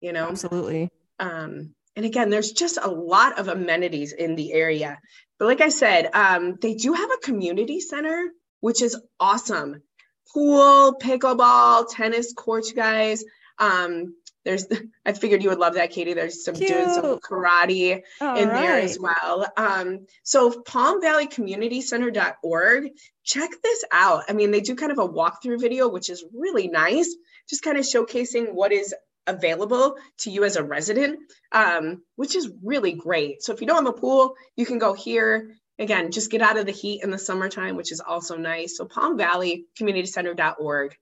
You 0.00 0.12
know, 0.12 0.28
Absolutely. 0.28 0.90
um, 1.18 1.74
and 1.96 2.06
again, 2.06 2.30
there's 2.30 2.52
just 2.52 2.78
a 2.80 2.90
lot 2.90 3.38
of 3.38 3.48
amenities 3.48 4.12
in 4.12 4.34
the 4.34 4.52
area. 4.52 4.98
But 5.38 5.46
like 5.46 5.60
I 5.60 5.70
said, 5.70 6.10
um, 6.12 6.56
they 6.60 6.74
do 6.74 6.92
have 6.92 7.10
a 7.10 7.24
community 7.24 7.80
center, 7.80 8.30
which 8.60 8.82
is 8.82 8.96
awesome. 9.18 9.82
Pool, 10.32 10.96
pickleball, 11.00 11.86
tennis 11.90 12.32
courts, 12.32 12.70
you 12.70 12.76
guys. 12.76 13.24
Um, 13.58 14.14
there's, 14.44 14.66
I 15.06 15.12
figured 15.12 15.42
you 15.42 15.50
would 15.50 15.58
love 15.58 15.74
that, 15.74 15.90
Katie. 15.90 16.14
There's 16.14 16.44
some 16.44 16.54
doing 16.54 16.90
some 16.90 17.18
karate 17.18 18.02
All 18.20 18.36
in 18.36 18.48
there 18.48 18.78
as 18.78 18.98
well. 18.98 19.46
Um, 19.56 20.06
so 20.22 20.62
Palm 20.62 21.00
Valley 21.00 21.26
Community 21.26 21.80
Center.org, 21.80 22.90
check 23.24 23.50
this 23.62 23.84
out. 23.92 24.24
I 24.28 24.32
mean, 24.32 24.50
they 24.50 24.60
do 24.60 24.74
kind 24.74 24.92
of 24.92 24.98
a 24.98 25.08
walkthrough 25.08 25.60
video, 25.60 25.88
which 25.88 26.10
is 26.10 26.24
really 26.34 26.68
nice, 26.68 27.14
just 27.48 27.62
kind 27.62 27.78
of 27.78 27.84
showcasing 27.84 28.52
what 28.52 28.72
is 28.72 28.94
available 29.26 29.96
to 30.18 30.30
you 30.30 30.44
as 30.44 30.56
a 30.56 30.64
resident, 30.64 31.20
um, 31.52 32.02
which 32.16 32.34
is 32.34 32.50
really 32.62 32.92
great. 32.92 33.42
So 33.42 33.52
if 33.52 33.60
you 33.60 33.66
don't 33.66 33.84
have 33.84 33.94
a 33.94 33.98
pool, 33.98 34.34
you 34.56 34.66
can 34.66 34.78
go 34.78 34.94
here. 34.94 35.54
Again, 35.78 36.10
just 36.10 36.30
get 36.30 36.42
out 36.42 36.58
of 36.58 36.66
the 36.66 36.72
heat 36.72 37.02
in 37.02 37.10
the 37.10 37.18
summertime, 37.18 37.76
which 37.76 37.90
is 37.90 38.00
also 38.00 38.36
nice. 38.36 38.76
So 38.76 38.84
Palm 38.84 39.16
Valley 39.16 39.64
Community 39.76 40.06
Center.org. 40.06 40.94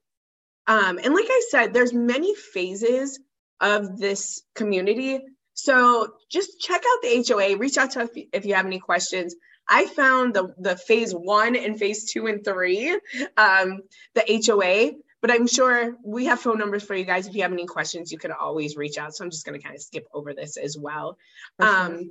Um, 0.69 1.01
and 1.03 1.15
like 1.15 1.27
I 1.29 1.43
said, 1.49 1.73
there's 1.73 1.93
many 1.93 2.35
phases 2.35 3.19
of 3.61 3.99
this 3.99 4.43
community. 4.55 5.21
So 5.55 6.15
just 6.31 6.61
check 6.61 6.83
out 6.87 7.03
the 7.03 7.25
HOA, 7.27 7.57
reach 7.57 7.79
out 7.79 7.93
to 7.93 8.03
us 8.03 8.11
if, 8.15 8.47
you 8.47 8.55
have 8.55 8.67
any 8.67 8.79
questions. 8.79 9.35
I 9.69 9.87
found 9.87 10.35
the, 10.35 10.55
the 10.59 10.77
phase 10.77 11.13
one 11.13 11.57
and 11.57 11.79
phase 11.79 12.11
two 12.11 12.27
and 12.27 12.45
three, 12.45 12.91
um, 13.37 13.81
the 14.15 14.43
HOA, 14.47 14.93
but 15.21 15.31
I'm 15.31 15.47
sure 15.47 15.97
we 16.05 16.27
have 16.27 16.41
phone 16.41 16.59
numbers 16.59 16.85
for 16.85 16.95
you 16.95 17.05
guys. 17.05 17.27
If 17.27 17.35
you 17.35 17.43
have 17.43 17.53
any 17.53 17.67
questions, 17.67 18.13
you 18.13 18.19
can 18.19 18.33
always 18.33 18.77
reach 18.77 18.99
out. 18.99 19.15
So 19.15 19.25
I'm 19.25 19.31
just 19.31 19.45
going 19.45 19.59
to 19.59 19.63
kind 19.63 19.75
of 19.75 19.83
skip 19.83 20.07
over 20.15 20.33
this 20.33 20.57
as 20.57 20.79
well. 20.79 21.19
Um, 21.59 22.11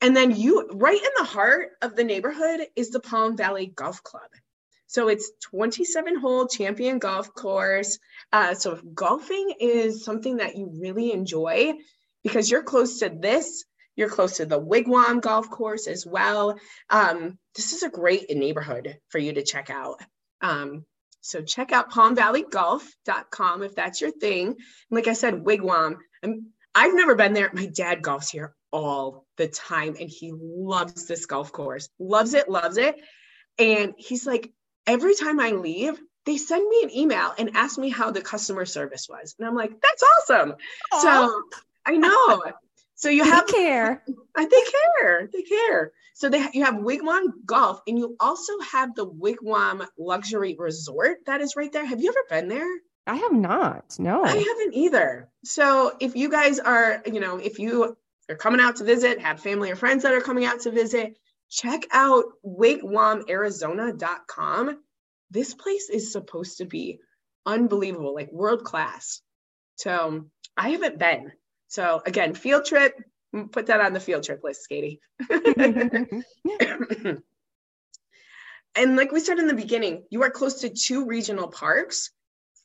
and 0.00 0.16
then 0.16 0.36
you, 0.36 0.68
right 0.72 1.00
in 1.00 1.10
the 1.18 1.24
heart 1.24 1.70
of 1.82 1.96
the 1.96 2.04
neighborhood, 2.04 2.60
is 2.76 2.90
the 2.90 3.00
Palm 3.00 3.36
Valley 3.36 3.66
Golf 3.66 4.02
Club. 4.02 4.30
So 4.88 5.08
it's 5.08 5.30
27 5.50 6.18
hole 6.18 6.48
champion 6.48 6.98
golf 6.98 7.32
course. 7.34 7.98
Uh, 8.32 8.54
so 8.54 8.72
if 8.72 8.80
golfing 8.94 9.54
is 9.60 10.04
something 10.04 10.38
that 10.38 10.56
you 10.56 10.72
really 10.80 11.12
enjoy, 11.12 11.74
because 12.24 12.50
you're 12.50 12.62
close 12.62 12.98
to 13.00 13.10
this, 13.10 13.64
you're 13.96 14.08
close 14.08 14.38
to 14.38 14.46
the 14.46 14.60
Wigwam 14.60 15.20
golf 15.20 15.50
course 15.50 15.86
as 15.86 16.06
well. 16.06 16.58
Um, 16.88 17.38
this 17.54 17.74
is 17.74 17.82
a 17.82 17.90
great 17.90 18.34
neighborhood 18.34 18.98
for 19.10 19.18
you 19.18 19.34
to 19.34 19.42
check 19.42 19.70
out. 19.70 20.00
Um, 20.40 20.86
so 21.20 21.42
check 21.42 21.72
out 21.72 21.92
palmvalleygolf.com 21.92 23.62
if 23.62 23.74
that's 23.74 24.00
your 24.00 24.12
thing. 24.12 24.46
And 24.46 24.56
like 24.90 25.08
I 25.08 25.12
said, 25.12 25.34
Wigwam. 25.34 25.96
I'm, 26.24 26.46
I've 26.74 26.94
never 26.94 27.14
been 27.14 27.34
there. 27.34 27.50
My 27.52 27.66
dad 27.66 28.00
golfs 28.00 28.30
here 28.30 28.54
all 28.70 29.26
the 29.36 29.48
time 29.48 29.96
and 30.00 30.08
he 30.08 30.32
loves 30.34 31.06
this 31.06 31.26
golf 31.26 31.52
course. 31.52 31.90
Loves 31.98 32.32
it, 32.32 32.48
loves 32.48 32.78
it. 32.78 32.96
And 33.58 33.94
he's 33.98 34.26
like, 34.26 34.52
every 34.88 35.14
time 35.14 35.38
I 35.38 35.50
leave, 35.50 36.00
they 36.26 36.36
send 36.36 36.68
me 36.68 36.82
an 36.82 36.96
email 36.96 37.32
and 37.38 37.50
ask 37.54 37.78
me 37.78 37.90
how 37.90 38.10
the 38.10 38.20
customer 38.20 38.66
service 38.66 39.08
was. 39.08 39.36
And 39.38 39.46
I'm 39.46 39.54
like, 39.54 39.80
that's 39.80 40.02
awesome. 40.02 40.54
So 41.00 41.42
I 41.86 41.96
know. 41.96 42.42
So 42.96 43.08
you 43.10 43.22
They 43.22 43.30
have 43.30 43.46
care. 43.46 44.02
I, 44.36 44.44
they 44.50 44.62
care. 45.00 45.30
They 45.32 45.42
care. 45.42 45.92
So 46.14 46.28
they 46.28 46.44
you 46.52 46.64
have 46.64 46.74
Wigwam 46.74 47.28
Golf, 47.46 47.80
and 47.86 47.96
you 47.96 48.16
also 48.18 48.54
have 48.72 48.94
the 48.96 49.06
Wigwam 49.06 49.86
Luxury 49.96 50.56
Resort 50.58 51.18
that 51.26 51.40
is 51.40 51.54
right 51.54 51.72
there. 51.72 51.86
Have 51.86 52.00
you 52.00 52.10
ever 52.10 52.24
been 52.28 52.48
there? 52.48 52.68
I 53.06 53.14
have 53.14 53.32
not. 53.32 53.96
No. 53.98 54.24
I 54.24 54.36
haven't 54.36 54.74
either. 54.74 55.28
So 55.44 55.96
if 56.00 56.16
you 56.16 56.28
guys 56.28 56.58
are, 56.58 57.02
you 57.06 57.20
know, 57.20 57.36
if 57.36 57.60
you 57.60 57.96
they're 58.26 58.36
coming 58.36 58.60
out 58.60 58.76
to 58.76 58.84
visit, 58.84 59.20
have 59.20 59.40
family 59.40 59.70
or 59.70 59.76
friends 59.76 60.02
that 60.02 60.12
are 60.12 60.20
coming 60.20 60.44
out 60.44 60.60
to 60.62 60.70
visit, 60.70 61.16
check 61.50 61.86
out 61.92 62.24
wigwamarizona.com. 62.44 64.78
This 65.30 65.54
place 65.54 65.88
is 65.90 66.12
supposed 66.12 66.58
to 66.58 66.64
be 66.64 66.98
unbelievable, 67.46 68.14
like 68.14 68.32
world 68.32 68.64
class. 68.64 69.20
So 69.76 70.26
I 70.56 70.70
haven't 70.70 70.98
been. 70.98 71.30
So 71.68 72.02
again, 72.04 72.34
field 72.34 72.64
trip, 72.64 73.00
put 73.52 73.66
that 73.66 73.80
on 73.80 73.92
the 73.92 74.00
field 74.00 74.24
trip 74.24 74.40
list, 74.42 74.68
Katie. 74.68 75.00
and 75.30 76.24
like 78.96 79.12
we 79.12 79.20
said 79.20 79.38
in 79.38 79.46
the 79.46 79.54
beginning, 79.54 80.04
you 80.10 80.22
are 80.22 80.30
close 80.30 80.62
to 80.62 80.70
two 80.70 81.06
regional 81.06 81.48
parks. 81.48 82.10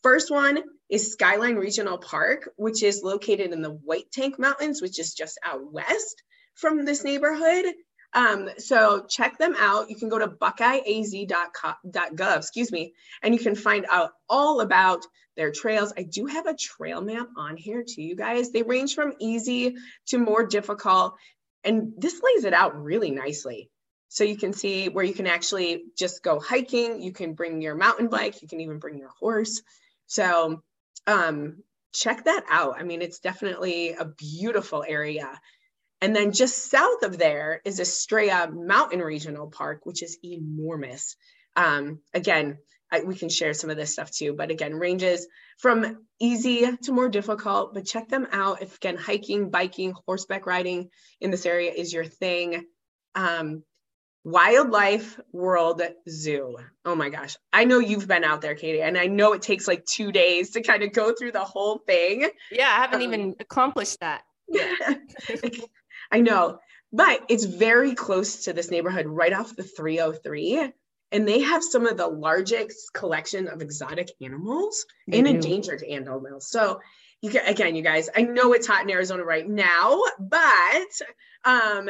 First 0.02 0.32
one 0.32 0.60
is 0.90 1.14
Skyline 1.14 1.56
Regional 1.56 1.98
Park, 1.98 2.50
which 2.58 2.84
is 2.84 3.04
located 3.04 3.52
in 3.52 3.62
the 3.62 3.72
White 3.72 4.12
Tank 4.12 4.38
Mountains, 4.38 4.82
which 4.82 5.00
is 5.00 5.14
just 5.14 5.40
out 5.44 5.72
west 5.72 6.24
from 6.56 6.84
this 6.84 7.04
neighborhood. 7.04 7.74
Um, 8.14 8.50
so 8.58 9.06
check 9.10 9.38
them 9.38 9.56
out. 9.58 9.90
You 9.90 9.96
can 9.96 10.10
go 10.10 10.20
to 10.20 10.28
buckeyeaz.gov, 10.28 12.38
excuse 12.38 12.72
me, 12.72 12.94
and 13.22 13.34
you 13.34 13.40
can 13.40 13.56
find 13.56 13.86
out 13.90 14.12
all 14.30 14.62
about 14.62 15.06
their 15.36 15.52
trails. 15.52 15.94
I 15.98 16.04
do 16.04 16.28
have 16.28 16.46
a 16.46 16.56
trail 16.56 17.02
map 17.02 17.28
on 17.38 17.58
here 17.58 17.84
too, 17.84 18.04
you 18.04 18.16
guys. 18.16 18.52
They 18.52 18.62
range 18.62 18.94
from 18.94 19.14
easy 19.20 19.76
to 20.08 20.20
more 20.20 20.46
difficult, 20.46 21.16
and 21.64 21.94
this 21.98 22.22
lays 22.22 22.46
it 22.46 22.54
out 22.54 22.82
really 22.82 23.12
nicely. 23.12 23.70
So 24.10 24.24
you 24.24 24.38
can 24.38 24.54
see 24.54 24.90
where 24.90 25.04
you 25.04 25.16
can 25.16 25.26
actually 25.26 25.86
just 25.98 26.22
go 26.22 26.40
hiking. 26.40 27.02
You 27.02 27.12
can 27.12 27.34
bring 27.34 27.64
your 27.64 27.74
mountain 27.74 28.10
bike. 28.10 28.44
You 28.44 28.48
can 28.48 28.62
even 28.62 28.78
bring 28.78 29.00
your 29.00 29.10
horse. 29.10 29.64
So 30.06 30.62
um, 31.08 31.64
check 31.94 32.26
that 32.26 32.46
out. 32.48 32.76
I 32.78 32.84
mean, 32.84 33.02
it's 33.02 33.18
definitely 33.18 33.94
a 33.94 34.06
beautiful 34.06 34.86
area. 34.88 35.42
And 36.04 36.14
then 36.14 36.34
just 36.34 36.70
south 36.70 37.04
of 37.04 37.18
there 37.18 37.62
is 37.64 37.80
Estrella 37.80 38.52
Mountain 38.52 39.00
Regional 39.00 39.48
Park, 39.48 39.86
which 39.86 40.04
is 40.04 40.18
enormous. 40.22 41.16
Um, 41.56 42.02
again, 42.14 42.58
I, 42.92 43.04
we 43.04 43.16
can 43.16 43.30
share 43.30 43.54
some 43.54 43.70
of 43.70 43.78
this 43.78 43.94
stuff 43.94 44.12
too, 44.12 44.34
but 44.34 44.52
again, 44.52 44.74
ranges 44.74 45.26
from 45.60 46.06
easy 46.20 46.76
to 46.76 46.92
more 46.92 47.08
difficult, 47.08 47.74
but 47.74 47.86
check 47.86 48.10
them 48.10 48.28
out. 48.34 48.62
If 48.62 48.76
again, 48.76 48.98
hiking, 48.98 49.50
biking, 49.50 49.94
horseback 50.06 50.46
riding 50.46 50.90
in 51.22 51.32
this 51.32 51.46
area 51.46 51.72
is 51.72 51.94
your 51.94 52.04
thing. 52.04 52.66
Um, 53.16 53.64
Wildlife 54.26 55.22
World 55.32 55.82
Zoo. 56.10 56.58
Oh 56.84 56.96
my 56.96 57.08
gosh. 57.08 57.38
I 57.54 57.64
know 57.64 57.80
you've 57.80 58.10
been 58.10 58.26
out 58.26 58.42
there, 58.42 58.56
Katie, 58.56 58.82
and 58.82 58.98
I 58.98 59.08
know 59.08 59.32
it 59.32 59.42
takes 59.42 59.70
like 59.70 59.86
two 59.86 60.12
days 60.12 60.50
to 60.52 60.62
kind 60.62 60.84
of 60.84 60.92
go 60.92 61.14
through 61.14 61.32
the 61.32 61.46
whole 61.46 61.78
thing. 61.78 62.30
Yeah, 62.52 62.68
I 62.68 62.82
haven't 62.82 63.04
um, 63.04 63.08
even 63.08 63.36
accomplished 63.40 64.02
that. 64.02 64.24
Yeah. 64.50 64.76
I 66.14 66.22
know, 66.22 66.60
but 66.94 67.24
it's 67.28 67.44
very 67.44 67.96
close 67.96 68.46
to 68.46 68.54
this 68.54 68.70
neighborhood 68.70 69.08
right 69.08 69.34
off 69.34 69.56
the 69.56 69.64
303. 69.64 70.72
And 71.12 71.28
they 71.28 71.42
have 71.42 71.64
some 71.64 71.88
of 71.88 71.98
the 71.98 72.08
largest 72.08 72.94
collection 72.94 73.48
of 73.48 73.62
exotic 73.62 74.12
animals 74.22 74.86
they 75.08 75.18
and 75.18 75.28
do. 75.28 75.34
endangered 75.34 75.84
animals. 75.84 76.48
So 76.48 76.82
you 77.22 77.32
can, 77.32 77.46
again, 77.46 77.76
you 77.76 77.82
guys, 77.82 78.10
I 78.16 78.22
know 78.22 78.54
it's 78.54 78.68
hot 78.68 78.84
in 78.84 78.92
Arizona 78.92 79.24
right 79.24 79.48
now, 79.48 80.02
but 80.20 80.88
um, 81.46 81.90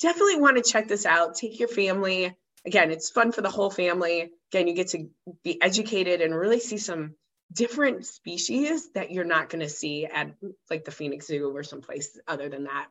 definitely 0.00 0.40
want 0.40 0.56
to 0.56 0.70
check 0.70 0.86
this 0.88 1.04
out. 1.04 1.34
Take 1.34 1.58
your 1.58 1.68
family. 1.68 2.36
Again, 2.64 2.90
it's 2.90 3.10
fun 3.10 3.32
for 3.32 3.42
the 3.42 3.50
whole 3.50 3.70
family. 3.70 4.30
Again, 4.52 4.68
you 4.68 4.74
get 4.74 4.88
to 4.88 5.08
be 5.42 5.60
educated 5.60 6.20
and 6.20 6.34
really 6.34 6.60
see 6.60 6.78
some 6.78 7.14
different 7.52 8.06
species 8.06 8.90
that 8.92 9.10
you're 9.10 9.24
not 9.24 9.48
going 9.48 9.62
to 9.62 9.68
see 9.68 10.06
at 10.06 10.34
like 10.70 10.84
the 10.84 10.90
Phoenix 10.90 11.26
Zoo 11.26 11.54
or 11.54 11.62
someplace 11.62 12.18
other 12.26 12.48
than 12.48 12.64
that. 12.64 12.88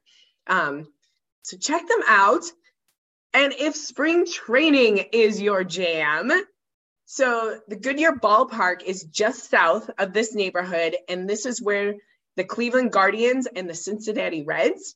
Um, 0.48 0.88
so 1.44 1.58
check 1.58 1.88
them 1.88 2.02
out. 2.08 2.44
And 3.34 3.54
if 3.54 3.76
spring 3.76 4.26
training 4.26 5.06
is 5.12 5.42
your 5.42 5.64
jam, 5.64 6.32
so 7.06 7.60
the 7.68 7.76
Goodyear 7.76 8.14
Ballpark 8.14 8.84
is 8.84 9.04
just 9.06 9.50
south 9.50 9.90
of 9.98 10.14
this 10.14 10.34
neighborhood, 10.34 10.96
and 11.10 11.30
this 11.30 11.46
is 11.46 11.62
where 11.62 11.96
the 12.36 12.44
Cleveland 12.44 12.92
Guardians 12.92 13.48
and 13.48 13.70
the 13.70 13.74
Cincinnati 13.74 14.44
Reds, 14.44 14.96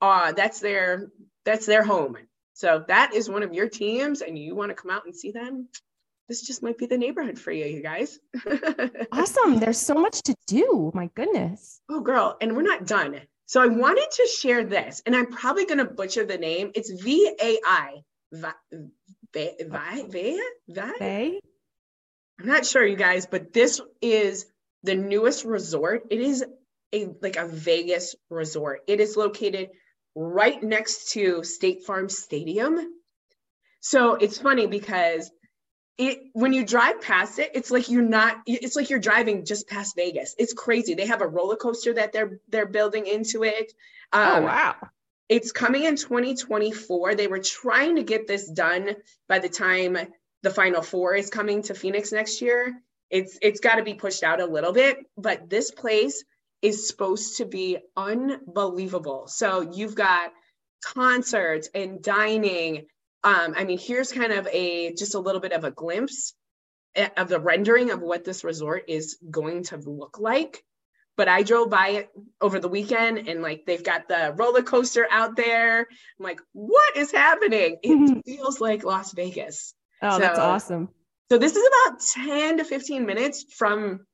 uh, 0.00 0.32
that's 0.32 0.60
their 0.60 1.08
that's 1.44 1.66
their 1.66 1.82
home. 1.82 2.16
So 2.54 2.84
that 2.88 3.14
is 3.14 3.28
one 3.28 3.42
of 3.42 3.52
your 3.52 3.68
teams, 3.68 4.22
and 4.22 4.38
you 4.38 4.54
want 4.54 4.70
to 4.70 4.74
come 4.74 4.90
out 4.90 5.04
and 5.04 5.14
see 5.14 5.30
them. 5.30 5.68
This 6.28 6.42
just 6.42 6.62
might 6.62 6.76
be 6.76 6.86
the 6.86 6.98
neighborhood 6.98 7.38
for 7.38 7.52
you, 7.52 7.66
you 7.66 7.82
guys. 7.82 8.18
awesome. 9.12 9.60
There's 9.60 9.78
so 9.78 9.94
much 9.94 10.22
to 10.22 10.34
do. 10.46 10.90
My 10.92 11.08
goodness. 11.14 11.80
Oh, 11.88 12.00
girl. 12.00 12.36
And 12.40 12.56
we're 12.56 12.62
not 12.62 12.86
done. 12.86 13.20
So 13.46 13.62
I 13.62 13.66
wanted 13.66 14.10
to 14.10 14.26
share 14.26 14.64
this, 14.64 15.02
and 15.06 15.14
I'm 15.14 15.26
probably 15.26 15.66
going 15.66 15.78
to 15.78 15.84
butcher 15.84 16.24
the 16.24 16.36
name. 16.36 16.72
It's 16.74 16.90
V 16.90 17.30
A 17.40 17.58
I. 17.64 18.02
I'm 22.38 22.46
not 22.46 22.66
sure, 22.66 22.84
you 22.84 22.96
guys, 22.96 23.26
but 23.26 23.52
this 23.52 23.80
is 24.02 24.46
the 24.82 24.94
newest 24.94 25.44
resort. 25.44 26.02
It 26.10 26.20
is 26.20 26.44
a 26.92 27.08
like 27.22 27.36
a 27.36 27.46
Vegas 27.46 28.14
resort. 28.30 28.80
It 28.86 29.00
is 29.00 29.16
located 29.16 29.70
right 30.14 30.62
next 30.62 31.12
to 31.12 31.44
State 31.44 31.84
Farm 31.84 32.08
Stadium. 32.08 32.78
So 33.80 34.14
it's 34.14 34.38
funny 34.38 34.66
because 34.66 35.30
it 35.98 36.18
when 36.32 36.52
you 36.52 36.64
drive 36.64 37.00
past 37.00 37.38
it 37.38 37.50
it's 37.54 37.70
like 37.70 37.88
you're 37.88 38.02
not 38.02 38.36
it's 38.46 38.76
like 38.76 38.90
you're 38.90 38.98
driving 38.98 39.44
just 39.44 39.68
past 39.68 39.96
vegas. 39.96 40.34
It's 40.38 40.52
crazy. 40.52 40.94
They 40.94 41.06
have 41.06 41.22
a 41.22 41.26
roller 41.26 41.56
coaster 41.56 41.94
that 41.94 42.12
they're 42.12 42.38
they're 42.48 42.66
building 42.66 43.06
into 43.06 43.44
it. 43.44 43.72
Oh, 44.12 44.22
um, 44.22 44.42
oh 44.42 44.46
wow. 44.46 44.76
it's 45.28 45.52
coming 45.52 45.84
in 45.84 45.96
2024 45.96 47.14
they 47.14 47.26
were 47.26 47.40
trying 47.40 47.96
to 47.96 48.02
get 48.02 48.26
this 48.26 48.48
done 48.48 48.94
by 49.28 49.38
the 49.38 49.48
time 49.48 49.98
the 50.42 50.50
final 50.50 50.82
four 50.82 51.14
is 51.14 51.30
coming 51.30 51.62
to 51.62 51.74
phoenix 51.74 52.12
next 52.12 52.42
year. 52.42 52.74
It's 53.10 53.38
it's 53.40 53.60
got 53.60 53.76
to 53.76 53.82
be 53.82 53.94
pushed 53.94 54.22
out 54.22 54.40
a 54.40 54.46
little 54.46 54.72
bit 54.72 54.98
but 55.16 55.48
this 55.48 55.70
place 55.70 56.24
is 56.62 56.88
supposed 56.88 57.38
to 57.38 57.46
be 57.46 57.78
unbelievable. 57.96 59.28
So 59.28 59.60
you've 59.60 59.94
got 59.94 60.32
concerts 60.84 61.68
and 61.74 62.02
dining 62.02 62.86
um, 63.26 63.54
I 63.56 63.64
mean, 63.64 63.78
here's 63.78 64.12
kind 64.12 64.32
of 64.32 64.46
a 64.52 64.94
just 64.94 65.16
a 65.16 65.18
little 65.18 65.40
bit 65.40 65.52
of 65.52 65.64
a 65.64 65.72
glimpse 65.72 66.32
eh, 66.94 67.08
of 67.16 67.28
the 67.28 67.40
rendering 67.40 67.90
of 67.90 68.00
what 68.00 68.24
this 68.24 68.44
resort 68.44 68.84
is 68.86 69.18
going 69.28 69.64
to 69.64 69.78
look 69.78 70.20
like. 70.20 70.62
But 71.16 71.26
I 71.26 71.42
drove 71.42 71.68
by 71.68 71.88
it 71.88 72.10
over 72.40 72.60
the 72.60 72.68
weekend 72.68 73.26
and 73.26 73.42
like 73.42 73.66
they've 73.66 73.82
got 73.82 74.06
the 74.06 74.32
roller 74.36 74.62
coaster 74.62 75.08
out 75.10 75.34
there. 75.34 75.80
I'm 75.80 76.24
like, 76.24 76.40
what 76.52 76.96
is 76.96 77.10
happening? 77.10 77.78
It 77.82 78.24
feels 78.26 78.60
like 78.60 78.84
Las 78.84 79.12
Vegas. 79.12 79.74
Oh, 80.02 80.10
so, 80.12 80.18
that's 80.20 80.38
awesome. 80.38 80.90
So 81.28 81.38
this 81.38 81.56
is 81.56 81.66
about 81.66 82.00
10 82.00 82.58
to 82.58 82.64
15 82.64 83.06
minutes 83.06 83.44
from 83.50 84.06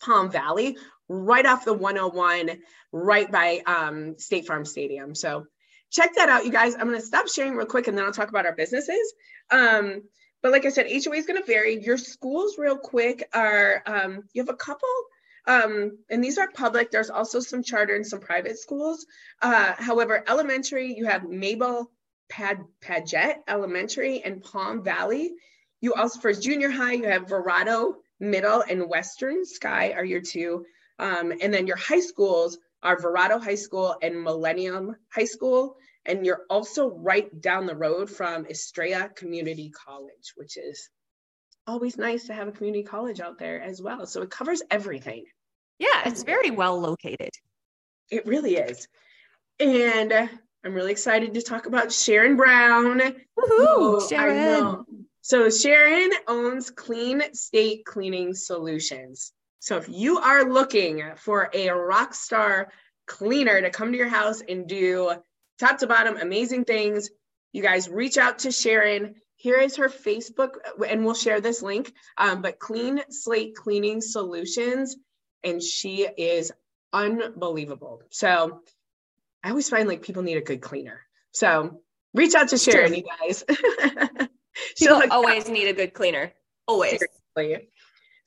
Palm 0.00 0.32
Valley, 0.32 0.76
right 1.08 1.46
off 1.46 1.64
the 1.64 1.74
101, 1.74 2.58
right 2.90 3.30
by 3.30 3.60
um, 3.64 4.18
State 4.18 4.46
Farm 4.48 4.64
Stadium. 4.64 5.14
So 5.14 5.46
check 5.90 6.14
that 6.14 6.28
out, 6.28 6.44
you 6.44 6.52
guys. 6.52 6.74
I'm 6.74 6.88
going 6.88 7.00
to 7.00 7.06
stop 7.06 7.28
sharing 7.28 7.54
real 7.54 7.66
quick 7.66 7.88
and 7.88 7.96
then 7.96 8.04
I'll 8.04 8.12
talk 8.12 8.28
about 8.28 8.46
our 8.46 8.54
businesses. 8.54 9.14
Um, 9.50 10.02
but 10.42 10.52
like 10.52 10.66
I 10.66 10.68
said, 10.68 10.86
HOA 10.86 11.16
is 11.16 11.26
going 11.26 11.40
to 11.40 11.46
vary. 11.46 11.82
Your 11.82 11.98
schools, 11.98 12.58
real 12.58 12.76
quick, 12.76 13.28
are 13.32 13.82
um, 13.86 14.24
you 14.32 14.42
have 14.42 14.48
a 14.48 14.56
couple, 14.56 14.88
um, 15.46 15.98
and 16.10 16.22
these 16.22 16.38
are 16.38 16.48
public. 16.52 16.90
There's 16.90 17.10
also 17.10 17.40
some 17.40 17.62
charter 17.62 17.96
and 17.96 18.06
some 18.06 18.20
private 18.20 18.58
schools. 18.58 19.04
Uh, 19.42 19.72
however, 19.76 20.22
elementary, 20.28 20.94
you 20.94 21.06
have 21.06 21.28
Mabel 21.28 21.90
Pad 22.28 22.58
Padgett 22.80 23.38
Elementary 23.48 24.22
and 24.22 24.42
Palm 24.42 24.84
Valley. 24.84 25.32
You 25.80 25.94
also, 25.94 26.20
for 26.20 26.32
junior 26.32 26.70
high, 26.70 26.92
you 26.92 27.04
have 27.04 27.26
Verrado 27.26 27.94
Middle 28.20 28.62
and 28.68 28.88
Western 28.88 29.44
Sky 29.44 29.92
are 29.92 30.04
your 30.04 30.20
two. 30.20 30.64
Um, 30.98 31.32
and 31.40 31.54
then 31.54 31.66
your 31.66 31.76
high 31.76 32.00
schools 32.00 32.58
are 32.82 32.96
Verrado 32.96 33.42
High 33.42 33.54
School 33.54 33.96
and 34.02 34.22
Millennium 34.22 34.96
High 35.12 35.24
School. 35.24 35.76
And 36.06 36.24
you're 36.24 36.44
also 36.48 36.90
right 36.90 37.28
down 37.40 37.66
the 37.66 37.76
road 37.76 38.08
from 38.08 38.46
Estrella 38.46 39.10
Community 39.14 39.70
College, 39.70 40.32
which 40.36 40.56
is 40.56 40.88
always 41.66 41.98
nice 41.98 42.26
to 42.26 42.32
have 42.32 42.48
a 42.48 42.52
community 42.52 42.82
college 42.82 43.20
out 43.20 43.38
there 43.38 43.60
as 43.60 43.82
well. 43.82 44.06
So 44.06 44.22
it 44.22 44.30
covers 44.30 44.62
everything. 44.70 45.24
Yeah, 45.78 46.02
it's 46.06 46.22
very 46.22 46.50
well 46.50 46.80
located. 46.80 47.30
It 48.10 48.26
really 48.26 48.56
is. 48.56 48.88
And 49.60 50.12
I'm 50.12 50.74
really 50.74 50.92
excited 50.92 51.34
to 51.34 51.42
talk 51.42 51.66
about 51.66 51.92
Sharon 51.92 52.36
Brown. 52.36 53.00
Woohoo, 53.38 54.08
Sharon. 54.08 54.84
So 55.20 55.50
Sharon 55.50 56.10
owns 56.26 56.70
Clean 56.70 57.22
Slate 57.34 57.84
Cleaning 57.84 58.32
Solutions. 58.34 59.32
So 59.60 59.76
if 59.76 59.88
you 59.88 60.18
are 60.18 60.44
looking 60.44 61.02
for 61.16 61.50
a 61.52 61.70
rock 61.70 62.14
star 62.14 62.70
cleaner 63.06 63.60
to 63.60 63.70
come 63.70 63.92
to 63.92 63.98
your 63.98 64.08
house 64.08 64.42
and 64.46 64.68
do 64.68 65.12
top 65.58 65.78
to 65.78 65.86
bottom 65.86 66.16
amazing 66.16 66.64
things, 66.64 67.10
you 67.52 67.62
guys 67.62 67.88
reach 67.88 68.18
out 68.18 68.40
to 68.40 68.52
Sharon. 68.52 69.16
Here 69.36 69.58
is 69.58 69.76
her 69.76 69.88
Facebook, 69.88 70.54
and 70.86 71.04
we'll 71.04 71.14
share 71.14 71.40
this 71.40 71.62
link. 71.62 71.92
Um, 72.16 72.42
but 72.42 72.58
Clean 72.58 73.00
Slate 73.10 73.54
Cleaning 73.56 74.00
Solutions, 74.00 74.96
and 75.44 75.62
she 75.62 76.06
is 76.16 76.52
unbelievable. 76.92 78.02
So 78.10 78.62
I 79.42 79.50
always 79.50 79.68
find 79.68 79.88
like 79.88 80.02
people 80.02 80.22
need 80.22 80.36
a 80.36 80.42
good 80.42 80.60
cleaner. 80.60 81.00
So 81.32 81.80
reach 82.14 82.34
out 82.34 82.48
to 82.48 82.58
Sharon, 82.58 82.94
you 82.94 83.04
guys. 83.04 83.44
people 84.78 85.02
always 85.10 85.48
need 85.48 85.68
a 85.68 85.72
good 85.72 85.94
cleaner. 85.94 86.32
Always. 86.66 87.00
Seriously. 87.36 87.68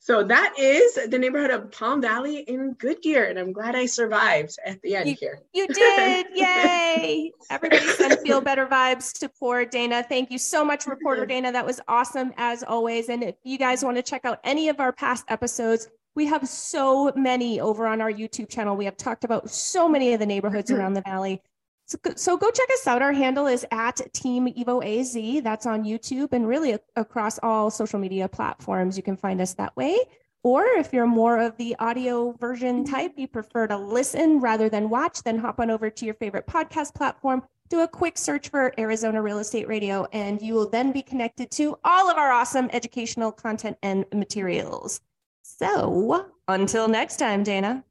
So 0.04 0.24
that 0.24 0.54
is 0.58 0.98
the 1.10 1.16
neighborhood 1.16 1.52
of 1.52 1.70
Palm 1.70 2.02
Valley 2.02 2.38
in 2.38 2.72
Goodyear. 2.72 3.26
And 3.26 3.38
I'm 3.38 3.52
glad 3.52 3.76
I 3.76 3.86
survived 3.86 4.58
at 4.66 4.82
the 4.82 4.96
end 4.96 5.08
you, 5.08 5.14
here. 5.14 5.42
You 5.54 5.68
did. 5.72 6.26
Yay. 6.34 7.30
Everybody 7.50 7.86
send 7.86 8.18
feel 8.18 8.40
better 8.40 8.66
vibes 8.66 9.16
to 9.20 9.28
poor 9.28 9.64
Dana. 9.64 10.02
Thank 10.02 10.32
you 10.32 10.38
so 10.38 10.64
much, 10.64 10.88
reporter 10.88 11.24
Dana. 11.24 11.52
That 11.52 11.64
was 11.64 11.80
awesome 11.86 12.32
as 12.36 12.64
always. 12.64 13.10
And 13.10 13.22
if 13.22 13.36
you 13.44 13.58
guys 13.58 13.84
want 13.84 13.96
to 13.96 14.02
check 14.02 14.24
out 14.24 14.40
any 14.42 14.68
of 14.68 14.80
our 14.80 14.92
past 14.92 15.24
episodes, 15.28 15.86
we 16.16 16.26
have 16.26 16.48
so 16.48 17.12
many 17.14 17.60
over 17.60 17.86
on 17.86 18.00
our 18.00 18.10
YouTube 18.10 18.48
channel. 18.48 18.76
We 18.76 18.86
have 18.86 18.96
talked 18.96 19.22
about 19.22 19.50
so 19.50 19.88
many 19.88 20.14
of 20.14 20.18
the 20.18 20.26
neighborhoods 20.26 20.68
mm-hmm. 20.68 20.80
around 20.80 20.94
the 20.94 21.02
valley. 21.02 21.40
So, 21.86 21.98
so 22.16 22.36
go 22.36 22.50
check 22.50 22.68
us 22.72 22.86
out. 22.86 23.02
Our 23.02 23.12
handle 23.12 23.46
is 23.46 23.66
at 23.70 24.00
Team 24.12 24.46
Evo 24.46 24.82
AZ. 24.82 25.42
That's 25.42 25.66
on 25.66 25.84
YouTube 25.84 26.32
and 26.32 26.46
really 26.46 26.78
across 26.96 27.38
all 27.42 27.70
social 27.70 27.98
media 27.98 28.28
platforms. 28.28 28.96
You 28.96 29.02
can 29.02 29.16
find 29.16 29.40
us 29.40 29.54
that 29.54 29.76
way. 29.76 29.98
Or 30.44 30.64
if 30.64 30.92
you're 30.92 31.06
more 31.06 31.38
of 31.38 31.56
the 31.56 31.76
audio 31.78 32.32
version 32.32 32.84
mm-hmm. 32.84 32.92
type, 32.92 33.12
you 33.16 33.28
prefer 33.28 33.66
to 33.68 33.76
listen 33.76 34.40
rather 34.40 34.68
than 34.68 34.90
watch, 34.90 35.22
then 35.22 35.38
hop 35.38 35.60
on 35.60 35.70
over 35.70 35.88
to 35.88 36.04
your 36.04 36.14
favorite 36.14 36.46
podcast 36.46 36.94
platform, 36.94 37.42
do 37.68 37.80
a 37.80 37.88
quick 37.88 38.18
search 38.18 38.48
for 38.48 38.74
Arizona 38.78 39.22
Real 39.22 39.38
Estate 39.38 39.68
Radio, 39.68 40.06
and 40.12 40.42
you 40.42 40.54
will 40.54 40.68
then 40.68 40.92
be 40.92 41.00
connected 41.00 41.50
to 41.52 41.78
all 41.84 42.10
of 42.10 42.16
our 42.16 42.32
awesome 42.32 42.68
educational 42.72 43.30
content 43.30 43.78
and 43.82 44.04
materials. 44.12 45.00
So 45.42 46.26
until 46.48 46.88
next 46.88 47.16
time, 47.16 47.44
Dana. 47.44 47.84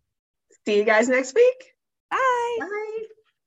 See 0.65 0.77
you 0.77 0.83
guys 0.83 1.07
next 1.07 1.33
week. 1.33 1.73
Bye. 2.09 2.57
Bye. 2.59 2.80